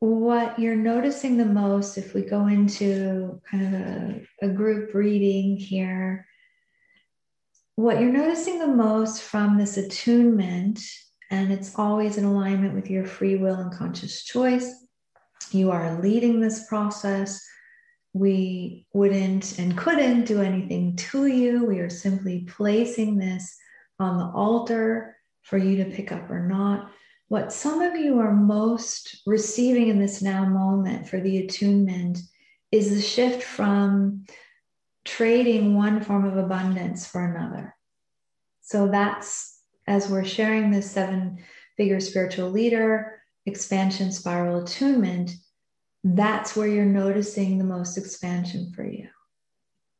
what 0.00 0.58
you're 0.58 0.76
noticing 0.76 1.36
the 1.36 1.46
most, 1.46 1.96
if 1.96 2.14
we 2.14 2.22
go 2.22 2.46
into 2.46 3.40
kind 3.50 3.74
of 3.74 3.80
a, 3.80 4.26
a 4.42 4.48
group 4.48 4.94
reading 4.94 5.56
here, 5.56 6.26
what 7.76 8.00
you're 8.00 8.12
noticing 8.12 8.58
the 8.58 8.66
most 8.66 9.22
from 9.22 9.58
this 9.58 9.76
attunement, 9.76 10.80
and 11.30 11.52
it's 11.52 11.76
always 11.76 12.16
in 12.16 12.24
alignment 12.24 12.74
with 12.74 12.90
your 12.90 13.04
free 13.04 13.36
will 13.36 13.56
and 13.56 13.72
conscious 13.72 14.22
choice, 14.22 14.72
you 15.50 15.70
are 15.70 16.00
leading 16.00 16.40
this 16.40 16.66
process. 16.66 17.44
We 18.12 18.86
wouldn't 18.92 19.58
and 19.58 19.76
couldn't 19.76 20.24
do 20.24 20.40
anything 20.40 20.96
to 20.96 21.26
you. 21.26 21.64
We 21.64 21.80
are 21.80 21.90
simply 21.90 22.46
placing 22.48 23.18
this 23.18 23.56
on 23.98 24.18
the 24.18 24.26
altar 24.26 25.16
for 25.42 25.58
you 25.58 25.82
to 25.82 25.90
pick 25.90 26.12
up 26.12 26.30
or 26.30 26.46
not. 26.46 26.90
What 27.28 27.52
some 27.52 27.80
of 27.80 27.96
you 27.96 28.20
are 28.20 28.32
most 28.32 29.22
receiving 29.26 29.88
in 29.88 29.98
this 29.98 30.22
now 30.22 30.44
moment 30.44 31.08
for 31.08 31.20
the 31.20 31.44
attunement 31.44 32.18
is 32.70 32.94
the 32.94 33.02
shift 33.02 33.42
from 33.42 34.26
trading 35.04 35.74
one 35.74 36.00
form 36.00 36.24
of 36.24 36.36
abundance 36.36 37.06
for 37.06 37.24
another. 37.24 37.74
So 38.62 38.88
that's 38.88 39.60
as 39.86 40.08
we're 40.08 40.24
sharing 40.24 40.70
this 40.70 40.90
seven 40.90 41.38
figure 41.76 42.00
spiritual 42.00 42.50
leader 42.50 43.20
expansion 43.46 44.10
spiral 44.10 44.62
attunement, 44.62 45.32
that's 46.02 46.56
where 46.56 46.68
you're 46.68 46.84
noticing 46.84 47.58
the 47.58 47.64
most 47.64 47.98
expansion 47.98 48.72
for 48.74 48.84
you. 48.84 49.08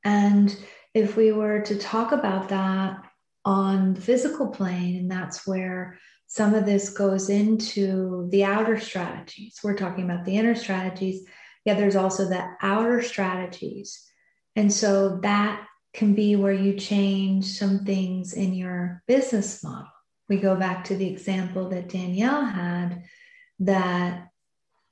And 0.04 0.56
if 0.94 1.16
we 1.16 1.32
were 1.32 1.60
to 1.60 1.78
talk 1.78 2.12
about 2.12 2.48
that 2.50 2.98
on 3.44 3.94
the 3.94 4.00
physical 4.00 4.48
plane, 4.48 4.96
and 4.96 5.10
that's 5.10 5.46
where 5.46 5.98
some 6.26 6.54
of 6.54 6.64
this 6.64 6.90
goes 6.90 7.28
into 7.28 8.28
the 8.30 8.44
outer 8.44 8.78
strategies. 8.78 9.60
We're 9.62 9.76
talking 9.76 10.04
about 10.04 10.24
the 10.24 10.36
inner 10.36 10.54
strategies. 10.54 11.24
Yeah, 11.64 11.74
there's 11.74 11.96
also 11.96 12.28
the 12.28 12.44
outer 12.62 13.02
strategies 13.02 14.10
and 14.56 14.72
so 14.72 15.18
that 15.22 15.66
can 15.92 16.14
be 16.14 16.36
where 16.36 16.52
you 16.52 16.74
change 16.74 17.46
some 17.58 17.84
things 17.84 18.32
in 18.32 18.54
your 18.54 19.02
business 19.06 19.62
model. 19.62 19.88
We 20.28 20.38
go 20.38 20.56
back 20.56 20.84
to 20.84 20.96
the 20.96 21.08
example 21.08 21.68
that 21.70 21.88
Danielle 21.88 22.44
had 22.44 23.04
that 23.60 24.28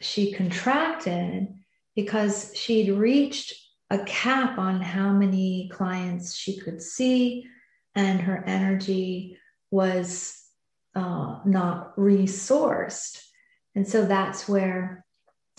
she 0.01 0.33
contracted 0.33 1.49
because 1.95 2.53
she'd 2.55 2.91
reached 2.91 3.55
a 3.91 3.99
cap 4.05 4.59
on 4.59 4.81
how 4.81 5.13
many 5.13 5.71
clients 5.73 6.35
she 6.35 6.59
could 6.59 6.81
see, 6.81 7.47
and 7.95 8.21
her 8.23 8.43
energy 8.47 9.39
was 9.71 10.39
uh, 10.95 11.41
not 11.45 11.95
resourced. 11.97 13.23
And 13.75 13.87
so 13.87 14.07
that's 14.07 14.49
where 14.49 15.05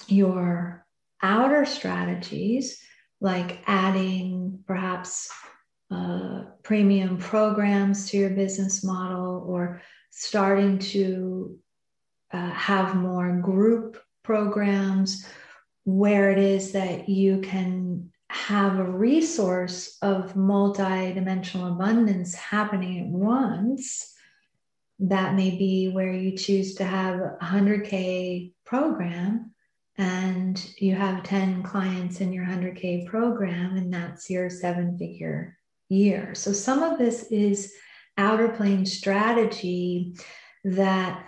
your 0.07 0.85
outer 1.21 1.65
strategies 1.65 2.79
like 3.23 3.63
adding 3.67 4.59
perhaps 4.67 5.31
uh, 5.89 6.43
premium 6.61 7.17
programs 7.17 8.09
to 8.09 8.17
your 8.17 8.29
business 8.29 8.83
model 8.83 9.45
or 9.47 9.81
starting 10.11 10.77
to 10.77 11.57
uh, 12.33 12.49
have 12.49 12.95
more 12.95 13.31
group 13.37 13.97
programs 14.23 15.25
where 15.85 16.31
it 16.31 16.37
is 16.37 16.73
that 16.73 17.07
you 17.07 17.39
can 17.39 18.11
have 18.29 18.77
a 18.77 18.83
resource 18.83 19.97
of 20.01 20.35
multi-dimensional 20.35 21.73
abundance 21.73 22.35
happening 22.35 22.99
at 22.99 23.07
once. 23.07 24.13
That 24.99 25.35
may 25.35 25.51
be 25.51 25.89
where 25.89 26.11
you 26.11 26.35
choose 26.37 26.75
to 26.75 26.83
have 26.83 27.19
a 27.19 27.37
100k 27.41 28.51
program 28.65 29.52
and 29.97 30.73
you 30.77 30.95
have 30.95 31.23
10 31.23 31.63
clients 31.63 32.19
in 32.19 32.33
your 32.33 32.45
100K 32.45 33.05
program, 33.07 33.77
and 33.77 33.93
that's 33.93 34.29
your 34.29 34.49
seven 34.49 34.97
figure 34.97 35.57
year. 35.89 36.33
So, 36.33 36.51
some 36.51 36.81
of 36.81 36.97
this 36.97 37.23
is 37.31 37.73
outer 38.17 38.49
plane 38.49 38.85
strategy 38.85 40.15
that 40.63 41.23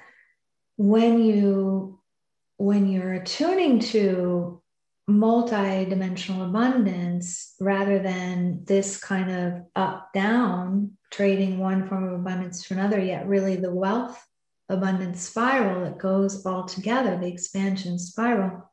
when 0.77 1.21
you 1.21 1.99
when 2.57 2.87
you're 2.87 3.13
attuning 3.13 3.79
to 3.79 4.61
multi-dimensional 5.07 6.45
abundance 6.45 7.53
rather 7.59 7.99
than 7.99 8.63
this 8.65 8.97
kind 8.97 9.29
of 9.29 9.61
up 9.75 10.11
down 10.13 10.91
trading 11.11 11.59
one 11.59 11.87
form 11.87 12.07
of 12.07 12.13
abundance 12.13 12.65
for 12.65 12.73
another 12.73 12.99
yet 12.99 13.27
really 13.27 13.55
the 13.55 13.73
wealth 13.73 14.25
abundance 14.69 15.21
spiral 15.21 15.83
that 15.83 15.97
goes 15.97 16.45
all 16.45 16.65
together, 16.65 17.17
the 17.17 17.27
expansion 17.27 17.99
spiral, 17.99 18.71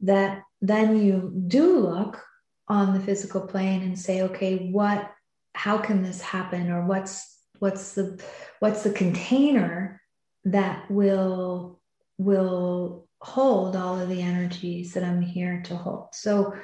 that 0.00 0.42
then 0.60 0.98
you 0.98 1.32
do 1.46 1.78
look 1.78 2.22
on 2.68 2.94
the 2.94 3.00
physical 3.00 3.40
plane 3.40 3.82
and 3.82 3.98
say, 3.98 4.22
okay, 4.22 4.70
what, 4.70 5.10
how 5.54 5.78
can 5.78 6.02
this 6.02 6.20
happen? 6.20 6.70
Or 6.70 6.86
what's, 6.86 7.38
what's 7.58 7.94
the, 7.94 8.22
what's 8.60 8.82
the 8.82 8.92
container 8.92 10.00
that 10.44 10.90
will, 10.90 11.80
will 12.18 13.08
hold 13.20 13.76
all 13.76 14.00
of 14.00 14.08
the 14.08 14.22
energies 14.22 14.94
that 14.94 15.04
I'm 15.04 15.20
here 15.20 15.62
to 15.66 15.76
hold. 15.76 16.08
So 16.12 16.54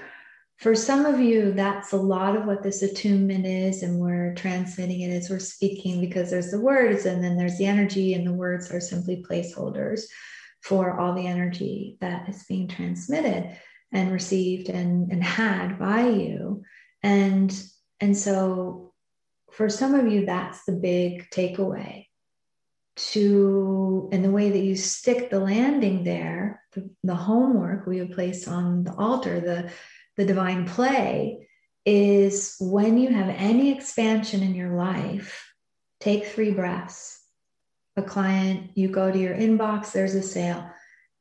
for 0.59 0.75
some 0.75 1.05
of 1.05 1.21
you, 1.21 1.53
that's 1.53 1.93
a 1.93 1.99
lot 1.99 2.35
of 2.35 2.47
what 2.47 2.63
this 2.63 2.83
attunement 2.83 3.45
is, 3.45 3.83
and 3.83 3.99
we're 3.99 4.35
transmitting 4.35 5.03
it 5.03 5.11
as 5.11 5.29
we're 5.29 5.39
speaking 5.39 6.01
because 6.01 6.31
there's 6.31 6.51
the 6.51 6.61
words 6.61 7.05
and 7.05 7.23
then 7.23 7.37
there's 7.37 7.59
the 7.59 7.67
energy, 7.67 8.15
and 8.15 8.27
the 8.27 8.33
words 8.33 8.71
are 8.71 8.81
simply 8.81 9.23
placeholders 9.29 10.05
for 10.63 10.99
all 10.99 11.15
the 11.15 11.27
energy 11.27 11.99
that 12.01 12.29
is 12.29 12.45
being 12.49 12.69
transmitted 12.69 13.57
and 13.93 14.11
received 14.11 14.71
and, 14.71 15.13
and 15.13 15.23
had 15.23 15.79
by 15.79 16.09
you. 16.09 16.63
And, 17.03 17.55
and 18.01 18.17
so 18.17 18.95
for 19.53 19.69
some 19.69 19.95
of 19.95 20.11
you, 20.11 20.25
that's 20.25 20.65
the 20.65 20.73
big 20.73 21.29
takeaway 21.31 22.07
to, 22.97 24.09
and 24.11 24.25
the 24.25 24.31
way 24.31 24.51
that 24.51 24.59
you 24.59 24.75
stick 24.75 25.31
the 25.31 25.39
landing 25.39 26.03
there, 26.03 26.63
the, 26.73 26.91
the 27.05 27.15
homework 27.15 27.87
we 27.87 27.99
have 27.99 28.11
placed 28.13 28.49
on 28.49 28.85
the 28.85 28.95
altar, 28.95 29.39
the 29.39 29.71
the 30.17 30.25
divine 30.25 30.67
play 30.67 31.47
is 31.85 32.57
when 32.61 32.99
you 32.99 33.11
have 33.11 33.29
any 33.29 33.73
expansion 33.73 34.43
in 34.43 34.55
your 34.55 34.75
life, 34.75 35.53
take 36.01 36.27
three 36.27 36.51
breaths. 36.51 37.21
A 37.97 38.03
client, 38.03 38.71
you 38.75 38.89
go 38.89 39.11
to 39.11 39.19
your 39.19 39.35
inbox, 39.35 39.93
there's 39.93 40.15
a 40.15 40.23
sale. 40.23 40.69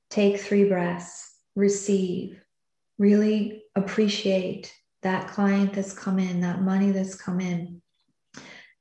Take 0.09 0.39
three 0.39 0.65
breaths, 0.65 1.31
receive, 1.55 2.41
really 2.97 3.63
appreciate 3.75 4.73
that 5.03 5.27
client 5.27 5.73
that's 5.73 5.93
come 5.93 6.19
in, 6.19 6.41
that 6.41 6.61
money 6.61 6.91
that's 6.91 7.15
come 7.15 7.39
in. 7.39 7.81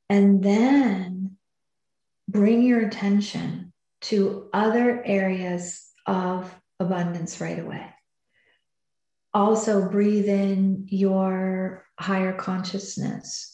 And 0.08 0.42
then 0.42 1.36
bring 2.28 2.62
your 2.62 2.86
attention 2.86 3.72
to 4.02 4.48
other 4.52 5.02
areas 5.04 5.86
of 6.06 6.54
abundance 6.80 7.40
right 7.40 7.58
away 7.58 7.93
also 9.34 9.88
breathe 9.88 10.28
in 10.28 10.86
your 10.88 11.84
higher 11.98 12.32
consciousness 12.32 13.50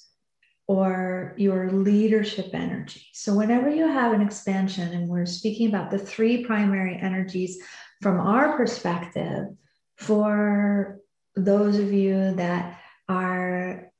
or 0.69 1.35
your 1.37 1.71
leadership 1.73 2.51
energy. 2.53 3.05
So, 3.13 3.35
whenever 3.35 3.69
you 3.69 3.89
have 3.89 4.13
an 4.13 4.21
expansion, 4.21 4.93
and 4.93 5.09
we're 5.09 5.27
speaking 5.27 5.69
about 5.69 5.91
the 5.91 5.99
three 5.99 6.45
primary 6.45 6.97
energies 6.97 7.59
from 8.03 8.21
our 8.21 8.57
perspective, 8.57 9.47
for 9.97 11.01
those 11.35 11.79
of 11.79 11.93
you 11.93 12.35
that 12.37 12.79
are 13.09 13.91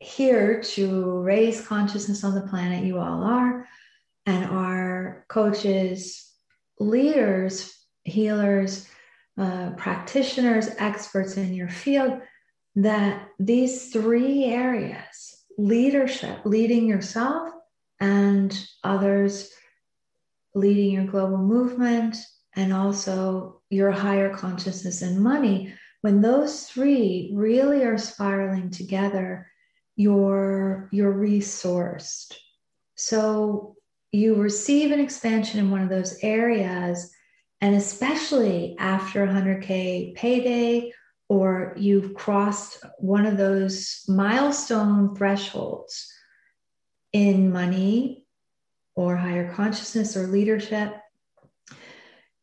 here 0.00 0.62
to 0.62 1.18
raise 1.20 1.66
consciousness 1.66 2.24
on 2.24 2.34
the 2.34 2.46
planet, 2.48 2.84
you 2.84 2.98
all 2.98 3.22
are, 3.22 3.66
and 4.26 4.44
are 4.46 5.24
coaches, 5.28 6.30
leaders, 6.78 7.74
healers, 8.04 8.86
uh, 9.40 9.70
practitioners, 9.76 10.68
experts 10.78 11.36
in 11.36 11.54
your 11.54 11.68
field, 11.68 12.20
that 12.76 13.28
these 13.38 13.90
three 13.90 14.44
areas 14.44 15.36
leadership, 15.58 16.38
leading 16.44 16.86
yourself 16.86 17.50
and 18.00 18.66
others, 18.84 19.50
leading 20.54 20.92
your 20.92 21.04
global 21.04 21.38
movement, 21.38 22.16
and 22.56 22.72
also 22.72 23.60
your 23.70 23.90
higher 23.90 24.34
consciousness 24.34 25.02
and 25.02 25.20
money 25.20 25.72
when 26.02 26.20
those 26.20 26.66
three 26.66 27.30
really 27.34 27.84
are 27.84 27.98
spiraling 27.98 28.70
together 28.70 29.46
you're 29.96 30.88
you're 30.92 31.12
resourced. 31.12 32.34
So 32.94 33.76
you 34.12 34.34
receive 34.34 34.92
an 34.92 35.00
expansion 35.00 35.60
in 35.60 35.70
one 35.70 35.82
of 35.82 35.90
those 35.90 36.18
areas 36.22 37.12
and 37.60 37.74
especially 37.74 38.76
after 38.78 39.26
100K 39.26 40.14
payday, 40.14 40.92
or 41.28 41.74
you've 41.76 42.14
crossed 42.14 42.84
one 42.98 43.26
of 43.26 43.36
those 43.36 44.02
milestone 44.08 45.14
thresholds 45.14 46.12
in 47.12 47.52
money 47.52 48.26
or 48.96 49.16
higher 49.16 49.52
consciousness 49.52 50.16
or 50.16 50.26
leadership, 50.26 50.94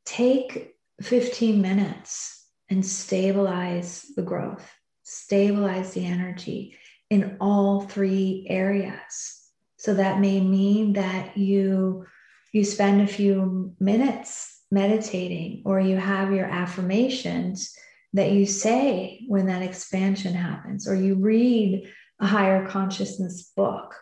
take 0.06 0.76
15 1.02 1.62
minutes 1.62 2.48
and 2.70 2.86
stabilize 2.86 4.06
the 4.16 4.22
growth, 4.22 4.72
stabilize 5.04 5.94
the 5.94 6.06
energy 6.06 6.78
in 7.10 7.38
all 7.40 7.82
three 7.82 8.46
areas. 8.50 9.44
So 9.78 9.94
that 9.94 10.20
may 10.20 10.42
mean 10.42 10.94
that 10.94 11.38
you 11.38 12.06
you 12.54 12.64
spend 12.64 13.02
a 13.02 13.08
few 13.08 13.76
minutes 13.80 14.57
meditating 14.72 15.62
or 15.66 15.80
you 15.80 15.98
have 15.98 16.34
your 16.34 16.46
affirmations 16.46 17.76
that 18.14 18.32
you 18.32 18.46
say 18.46 19.22
when 19.28 19.48
that 19.48 19.62
expansion 19.62 20.34
happens 20.34 20.88
or 20.88 20.96
you 20.96 21.16
read 21.16 21.92
a 22.20 22.26
higher 22.26 22.68
consciousness 22.68 23.52
book 23.56 23.96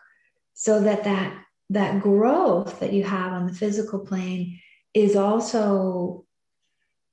so 0.54 0.80
that 0.80 1.04
that 1.04 1.36
that 1.70 2.00
growth 2.00 2.80
that 2.80 2.92
you 2.92 3.02
have 3.02 3.32
on 3.32 3.46
the 3.46 3.52
physical 3.52 3.98
plane 3.98 4.60
is 4.94 5.16
also 5.16 6.24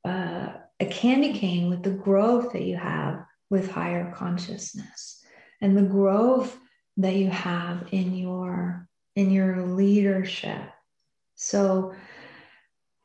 uh, 0.05 0.53
a 0.79 0.85
candy 0.85 1.33
cane 1.33 1.69
with 1.69 1.83
the 1.83 1.89
growth 1.89 2.53
that 2.53 2.63
you 2.63 2.77
have 2.77 3.25
with 3.49 3.71
higher 3.71 4.13
consciousness 4.15 5.23
and 5.61 5.77
the 5.77 5.81
growth 5.81 6.57
that 6.97 7.15
you 7.15 7.29
have 7.29 7.87
in 7.91 8.15
your 8.15 8.87
in 9.15 9.31
your 9.31 9.65
leadership. 9.65 10.61
So 11.35 11.93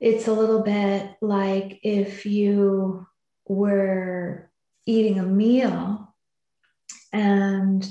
it's 0.01 0.29
a 0.29 0.33
little 0.33 0.63
bit 0.63 1.17
like 1.21 1.81
if 1.83 2.25
you 2.25 3.07
were 3.47 4.51
eating 4.87 5.19
a 5.19 5.25
meal 5.25 6.15
and 7.13 7.89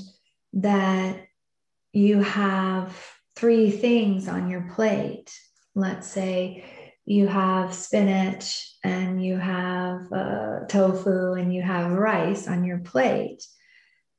that 0.54 1.26
you 1.92 2.22
have 2.22 2.96
three 3.36 3.70
things 3.70 4.28
on 4.28 4.50
your 4.50 4.62
plate. 4.74 5.32
Let's 5.74 6.08
say 6.08 6.64
you 7.04 7.26
have 7.26 7.74
spinach 7.74 8.74
and 8.84 9.24
you 9.24 9.36
have 9.36 10.12
uh, 10.12 10.60
tofu 10.68 11.32
and 11.32 11.54
you 11.54 11.62
have 11.62 11.92
rice 11.92 12.48
on 12.48 12.64
your 12.64 12.78
plate. 12.78 13.44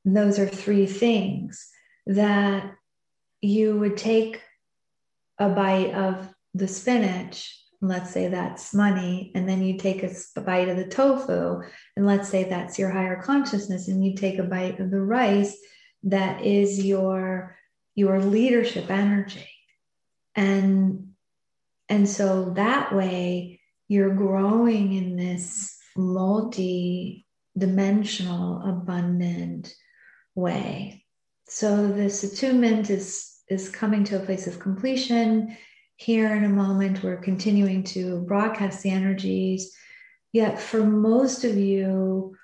Those 0.04 0.38
are 0.38 0.48
three 0.48 0.86
things 0.86 1.68
that 2.06 2.72
you 3.40 3.78
would 3.78 3.96
take 3.96 4.40
a 5.38 5.48
bite 5.48 5.94
of 5.94 6.28
the 6.54 6.68
spinach 6.68 7.59
let's 7.80 8.10
say 8.10 8.28
that's 8.28 8.74
money, 8.74 9.32
and 9.34 9.48
then 9.48 9.62
you 9.62 9.78
take 9.78 10.02
a 10.02 10.10
bite 10.40 10.68
of 10.68 10.76
the 10.76 10.86
tofu, 10.86 11.62
and 11.96 12.06
let's 12.06 12.28
say 12.28 12.44
that's 12.44 12.78
your 12.78 12.90
higher 12.90 13.22
consciousness, 13.22 13.88
and 13.88 14.04
you 14.04 14.14
take 14.14 14.38
a 14.38 14.42
bite 14.42 14.78
of 14.80 14.90
the 14.90 15.00
rice, 15.00 15.56
that 16.04 16.44
is 16.44 16.84
your 16.84 17.56
your 17.94 18.20
leadership 18.20 18.90
energy. 18.90 19.48
And 20.34 21.12
and 21.88 22.06
so 22.08 22.50
that 22.50 22.94
way 22.94 23.60
you're 23.88 24.14
growing 24.14 24.92
in 24.92 25.16
this 25.16 25.76
multi-dimensional, 25.96 28.62
abundant 28.64 29.74
way. 30.34 31.04
So 31.48 31.88
this 31.88 32.22
attunement 32.22 32.90
is 32.90 33.26
is 33.48 33.68
coming 33.68 34.04
to 34.04 34.16
a 34.16 34.24
place 34.24 34.46
of 34.46 34.60
completion 34.60 35.56
here 36.00 36.34
in 36.34 36.44
a 36.44 36.48
moment. 36.48 37.02
We're 37.02 37.18
continuing 37.18 37.84
to 37.84 38.22
broadcast 38.22 38.82
the 38.82 38.90
energies. 38.90 39.76
Yet, 40.32 40.58
for 40.58 40.82
most 40.82 41.44
of 41.44 41.58
you, 41.58 42.36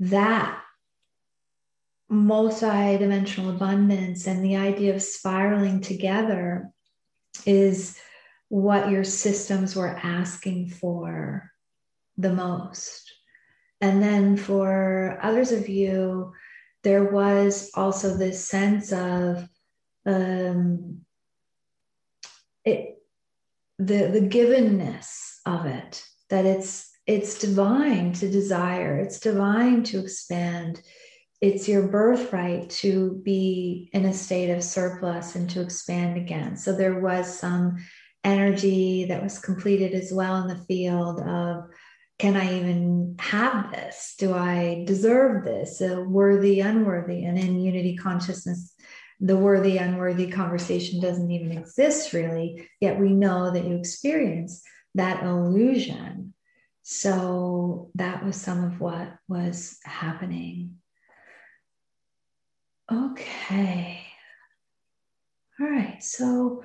that 0.00 0.60
multi 2.08 2.98
dimensional 2.98 3.50
abundance 3.50 4.26
and 4.26 4.44
the 4.44 4.56
idea 4.56 4.94
of 4.94 5.02
spiraling 5.02 5.80
together 5.80 6.70
is 7.46 7.98
what 8.48 8.90
your 8.90 9.04
systems 9.04 9.76
were 9.76 9.96
asking 10.02 10.70
for 10.70 11.52
the 12.16 12.32
most. 12.32 13.12
And 13.80 14.02
then 14.02 14.36
for 14.36 15.20
others 15.22 15.52
of 15.52 15.68
you, 15.68 16.32
there 16.82 17.04
was 17.04 17.70
also 17.74 18.16
this 18.16 18.44
sense 18.44 18.92
of 18.92 19.48
um, 20.04 21.02
it 22.68 22.98
the 23.78 24.08
the 24.08 24.28
givenness 24.28 25.38
of 25.46 25.66
it 25.66 26.04
that 26.30 26.44
it's 26.44 26.90
it's 27.06 27.38
divine 27.38 28.12
to 28.12 28.30
desire 28.30 28.98
it's 28.98 29.20
divine 29.20 29.82
to 29.84 29.98
expand. 29.98 30.80
It's 31.40 31.68
your 31.68 31.86
birthright 31.86 32.68
to 32.82 33.20
be 33.24 33.90
in 33.92 34.04
a 34.04 34.12
state 34.12 34.50
of 34.50 34.64
surplus 34.64 35.36
and 35.36 35.48
to 35.50 35.62
expand 35.62 36.16
again. 36.16 36.56
So 36.56 36.72
there 36.72 36.98
was 37.00 37.38
some 37.38 37.76
energy 38.24 39.04
that 39.04 39.22
was 39.22 39.38
completed 39.38 39.94
as 39.94 40.12
well 40.12 40.42
in 40.42 40.48
the 40.48 40.64
field 40.64 41.20
of 41.20 41.64
can 42.18 42.36
i 42.36 42.58
even 42.58 43.14
have 43.20 43.70
this? 43.70 44.16
Do 44.18 44.34
i 44.34 44.82
deserve 44.86 45.44
this? 45.44 45.80
Worthy 45.80 46.60
unworthy 46.60 47.24
and 47.24 47.38
in 47.38 47.60
unity 47.60 47.96
consciousness 47.96 48.74
the 49.20 49.36
worthy 49.36 49.78
unworthy 49.78 50.30
conversation 50.30 51.00
doesn't 51.00 51.30
even 51.30 51.52
exist 51.52 52.12
really, 52.12 52.68
yet 52.80 52.98
we 52.98 53.12
know 53.12 53.50
that 53.50 53.64
you 53.64 53.76
experience 53.76 54.62
that 54.94 55.22
illusion. 55.24 56.34
So 56.82 57.90
that 57.96 58.24
was 58.24 58.36
some 58.36 58.64
of 58.64 58.80
what 58.80 59.12
was 59.28 59.78
happening. 59.84 60.76
Okay. 62.90 64.00
All 65.60 65.68
right. 65.68 66.02
So 66.02 66.64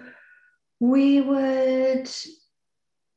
we 0.80 1.20
would 1.22 2.10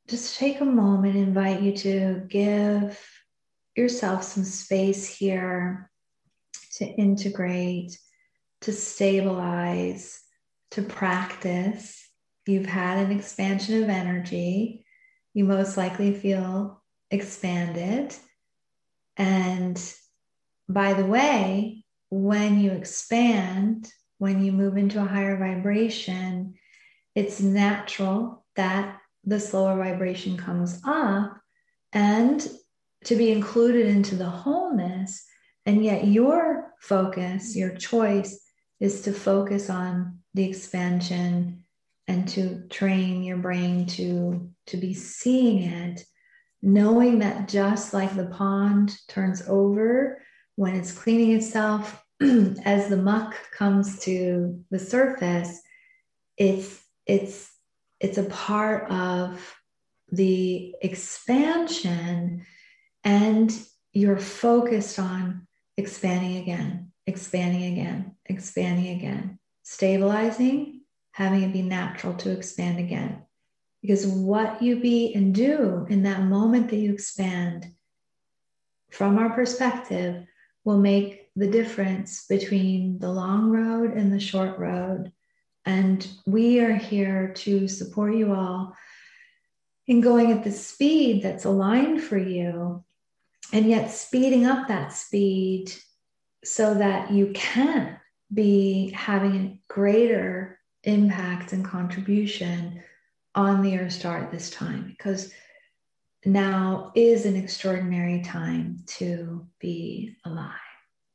just 0.07 0.37
take 0.37 0.61
a 0.61 0.65
moment, 0.65 1.15
invite 1.15 1.61
you 1.61 1.77
to 1.77 2.23
give 2.27 2.99
yourself 3.75 4.23
some 4.23 4.43
space 4.43 5.07
here 5.07 5.91
to 6.77 6.85
integrate, 6.85 7.97
to 8.61 8.71
stabilize, 8.71 10.21
to 10.71 10.81
practice. 10.81 12.07
You've 12.45 12.65
had 12.65 13.05
an 13.05 13.11
expansion 13.11 13.83
of 13.83 13.89
energy. 13.89 14.85
You 15.33 15.45
most 15.45 15.77
likely 15.77 16.13
feel 16.13 16.81
expanded. 17.11 18.15
And 19.15 19.81
by 20.69 20.93
the 20.93 21.05
way, 21.05 21.85
when 22.09 22.59
you 22.59 22.71
expand, 22.71 23.91
when 24.17 24.43
you 24.43 24.51
move 24.51 24.77
into 24.77 25.01
a 25.01 25.05
higher 25.05 25.37
vibration, 25.37 26.55
it's 27.15 27.39
natural 27.41 28.45
that 28.55 28.99
the 29.23 29.39
slower 29.39 29.77
vibration 29.77 30.37
comes 30.37 30.81
up 30.85 31.37
and 31.91 32.47
to 33.05 33.15
be 33.15 33.31
included 33.31 33.87
into 33.87 34.15
the 34.15 34.29
wholeness. 34.29 35.25
And 35.65 35.83
yet, 35.83 36.07
your 36.07 36.73
focus, 36.79 37.55
your 37.55 37.75
choice 37.75 38.39
is 38.79 39.01
to 39.01 39.11
focus 39.11 39.69
on 39.69 40.19
the 40.33 40.45
expansion 40.45 41.63
and 42.07 42.27
to 42.29 42.67
train 42.69 43.23
your 43.23 43.37
brain 43.37 43.85
to, 43.85 44.49
to 44.67 44.77
be 44.77 44.93
seeing 44.93 45.63
it 45.63 46.05
knowing 46.61 47.19
that 47.19 47.47
just 47.47 47.93
like 47.93 48.15
the 48.15 48.25
pond 48.25 48.97
turns 49.07 49.43
over 49.47 50.21
when 50.55 50.75
it's 50.75 50.91
cleaning 50.91 51.33
itself, 51.33 52.03
as 52.21 52.89
the 52.89 52.97
muck 52.97 53.35
comes 53.51 53.99
to 53.99 54.63
the 54.71 54.79
surface, 54.79 55.61
it's 56.35 56.83
it's 57.05 57.51
it's 57.99 58.17
a 58.17 58.23
part 58.23 58.89
of 58.91 59.55
the 60.11 60.75
expansion 60.81 62.45
and 63.03 63.59
you're 63.93 64.17
focused 64.17 64.99
on 64.99 65.47
expanding 65.77 66.37
again, 66.37 66.91
expanding 67.07 67.73
again, 67.73 68.15
expanding 68.25 68.97
again, 68.97 69.39
stabilizing, 69.63 70.81
having 71.11 71.41
it 71.41 71.53
be 71.53 71.63
natural 71.63 72.13
to 72.13 72.31
expand 72.31 72.77
again. 72.77 73.23
Because 73.81 74.05
what 74.05 74.61
you 74.61 74.79
be 74.79 75.13
and 75.15 75.33
do 75.33 75.87
in 75.89 76.03
that 76.03 76.23
moment 76.23 76.69
that 76.69 76.77
you 76.77 76.93
expand, 76.93 77.71
from 78.91 79.17
our 79.17 79.29
perspective, 79.31 80.25
will 80.63 80.77
make 80.77 81.29
the 81.35 81.49
difference 81.49 82.25
between 82.27 82.99
the 82.99 83.09
long 83.09 83.49
road 83.49 83.93
and 83.93 84.11
the 84.11 84.19
short 84.19 84.59
road. 84.59 85.11
And 85.65 86.05
we 86.25 86.59
are 86.59 86.75
here 86.75 87.33
to 87.37 87.67
support 87.67 88.15
you 88.15 88.33
all 88.33 88.75
in 89.87 90.01
going 90.01 90.31
at 90.31 90.43
the 90.43 90.51
speed 90.51 91.23
that's 91.23 91.45
aligned 91.45 92.01
for 92.01 92.17
you, 92.17 92.83
and 93.53 93.69
yet 93.69 93.91
speeding 93.91 94.45
up 94.45 94.67
that 94.67 94.91
speed 94.91 95.71
so 96.43 96.73
that 96.75 97.11
you 97.11 97.31
can 97.33 97.99
be 98.33 98.91
having 98.91 99.35
a 99.35 99.73
greater 99.73 100.59
impact 100.83 101.53
and 101.53 101.65
contribution 101.65 102.81
on 103.35 103.61
the 103.61 103.77
earth 103.77 103.93
star 103.93 104.17
at 104.17 104.31
this 104.31 104.49
time 104.49 104.85
because 104.87 105.31
now 106.25 106.91
is 106.95 107.25
an 107.25 107.35
extraordinary 107.35 108.21
time 108.21 108.83
to 108.87 109.47
be 109.59 110.15
alive. 110.25 110.51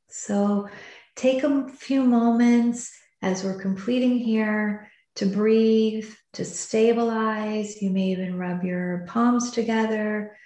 So 0.09 0.69
take 1.17 1.43
a 1.43 1.69
few 1.69 2.05
moments 2.05 2.91
as 3.23 3.45
we're 3.45 3.61
completing 3.61 4.19
here 4.19 4.91
to 5.17 5.27
breathe, 5.27 6.09
to 6.35 6.45
stabilize. 6.45 7.83
You 7.83 7.91
may 7.91 8.09
even 8.09 8.39
rub 8.39 8.65
your 8.65 9.05
palms 9.09 9.51
together 9.51 10.37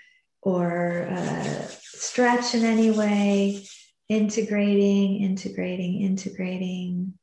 or 0.43 1.09
uh, 1.11 1.67
stretch 1.81 2.55
in 2.55 2.65
any 2.65 2.91
way, 2.91 3.67
integrating, 4.09 5.23
integrating, 5.23 6.03
integrating. 6.03 7.15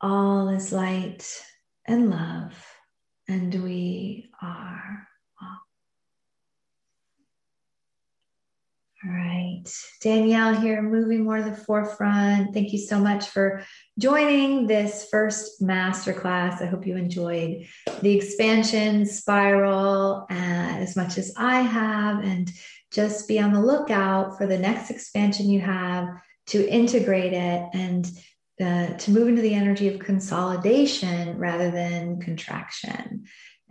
All 0.00 0.48
is 0.48 0.72
light 0.72 1.26
and 1.86 2.10
love 2.10 2.54
and 3.28 3.62
we 3.62 4.30
are 4.42 5.06
All 9.02 9.12
right. 9.12 9.64
Danielle 10.02 10.54
here, 10.60 10.82
moving 10.82 11.24
more 11.24 11.38
to 11.38 11.44
the 11.44 11.56
forefront. 11.56 12.52
Thank 12.52 12.70
you 12.70 12.78
so 12.78 12.98
much 12.98 13.28
for 13.28 13.64
joining 13.98 14.66
this 14.66 15.08
first 15.10 15.62
masterclass. 15.62 16.60
I 16.60 16.66
hope 16.66 16.86
you 16.86 16.96
enjoyed 16.96 17.66
the 18.02 18.14
expansion 18.14 19.06
spiral 19.06 20.26
uh, 20.30 20.34
as 20.34 20.96
much 20.96 21.16
as 21.16 21.32
I 21.38 21.60
have. 21.62 22.22
And 22.22 22.52
just 22.90 23.28
be 23.28 23.38
on 23.38 23.52
the 23.52 23.60
lookout 23.60 24.36
for 24.36 24.46
the 24.46 24.58
next 24.58 24.90
expansion 24.90 25.48
you 25.48 25.60
have 25.60 26.08
to 26.48 26.68
integrate 26.68 27.32
it 27.32 27.68
and 27.72 28.10
uh, 28.60 28.88
to 28.98 29.10
move 29.10 29.28
into 29.28 29.42
the 29.42 29.54
energy 29.54 29.88
of 29.88 30.00
consolidation 30.00 31.38
rather 31.38 31.70
than 31.70 32.20
contraction. 32.20 33.24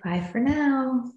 Bye 0.04 0.22
for 0.32 0.40
now. 0.40 1.12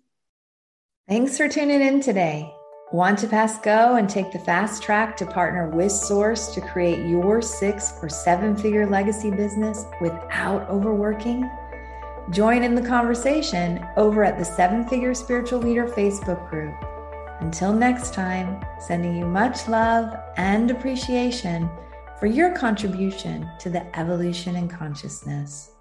Thanks 1.08 1.36
for 1.36 1.48
tuning 1.48 1.80
in 1.80 2.00
today. 2.00 2.52
Want 2.92 3.18
to 3.20 3.26
pass 3.26 3.58
go 3.58 3.96
and 3.96 4.08
take 4.08 4.32
the 4.32 4.38
fast 4.38 4.82
track 4.82 5.16
to 5.16 5.26
partner 5.26 5.70
with 5.70 5.90
Source 5.90 6.54
to 6.54 6.60
create 6.60 7.06
your 7.08 7.40
six 7.40 7.94
or 8.02 8.10
seven 8.10 8.54
figure 8.54 8.86
legacy 8.86 9.30
business 9.30 9.84
without 10.00 10.68
overworking? 10.68 11.50
Join 12.30 12.62
in 12.62 12.74
the 12.74 12.86
conversation 12.86 13.84
over 13.96 14.22
at 14.22 14.38
the 14.38 14.44
Seven 14.44 14.86
Figure 14.86 15.14
Spiritual 15.14 15.60
Leader 15.60 15.86
Facebook 15.86 16.48
group. 16.50 16.74
Until 17.42 17.72
next 17.72 18.14
time, 18.14 18.64
sending 18.78 19.16
you 19.16 19.26
much 19.26 19.66
love 19.66 20.16
and 20.36 20.70
appreciation 20.70 21.68
for 22.20 22.26
your 22.26 22.52
contribution 22.52 23.50
to 23.58 23.68
the 23.68 23.84
evolution 23.98 24.54
in 24.54 24.68
consciousness. 24.68 25.71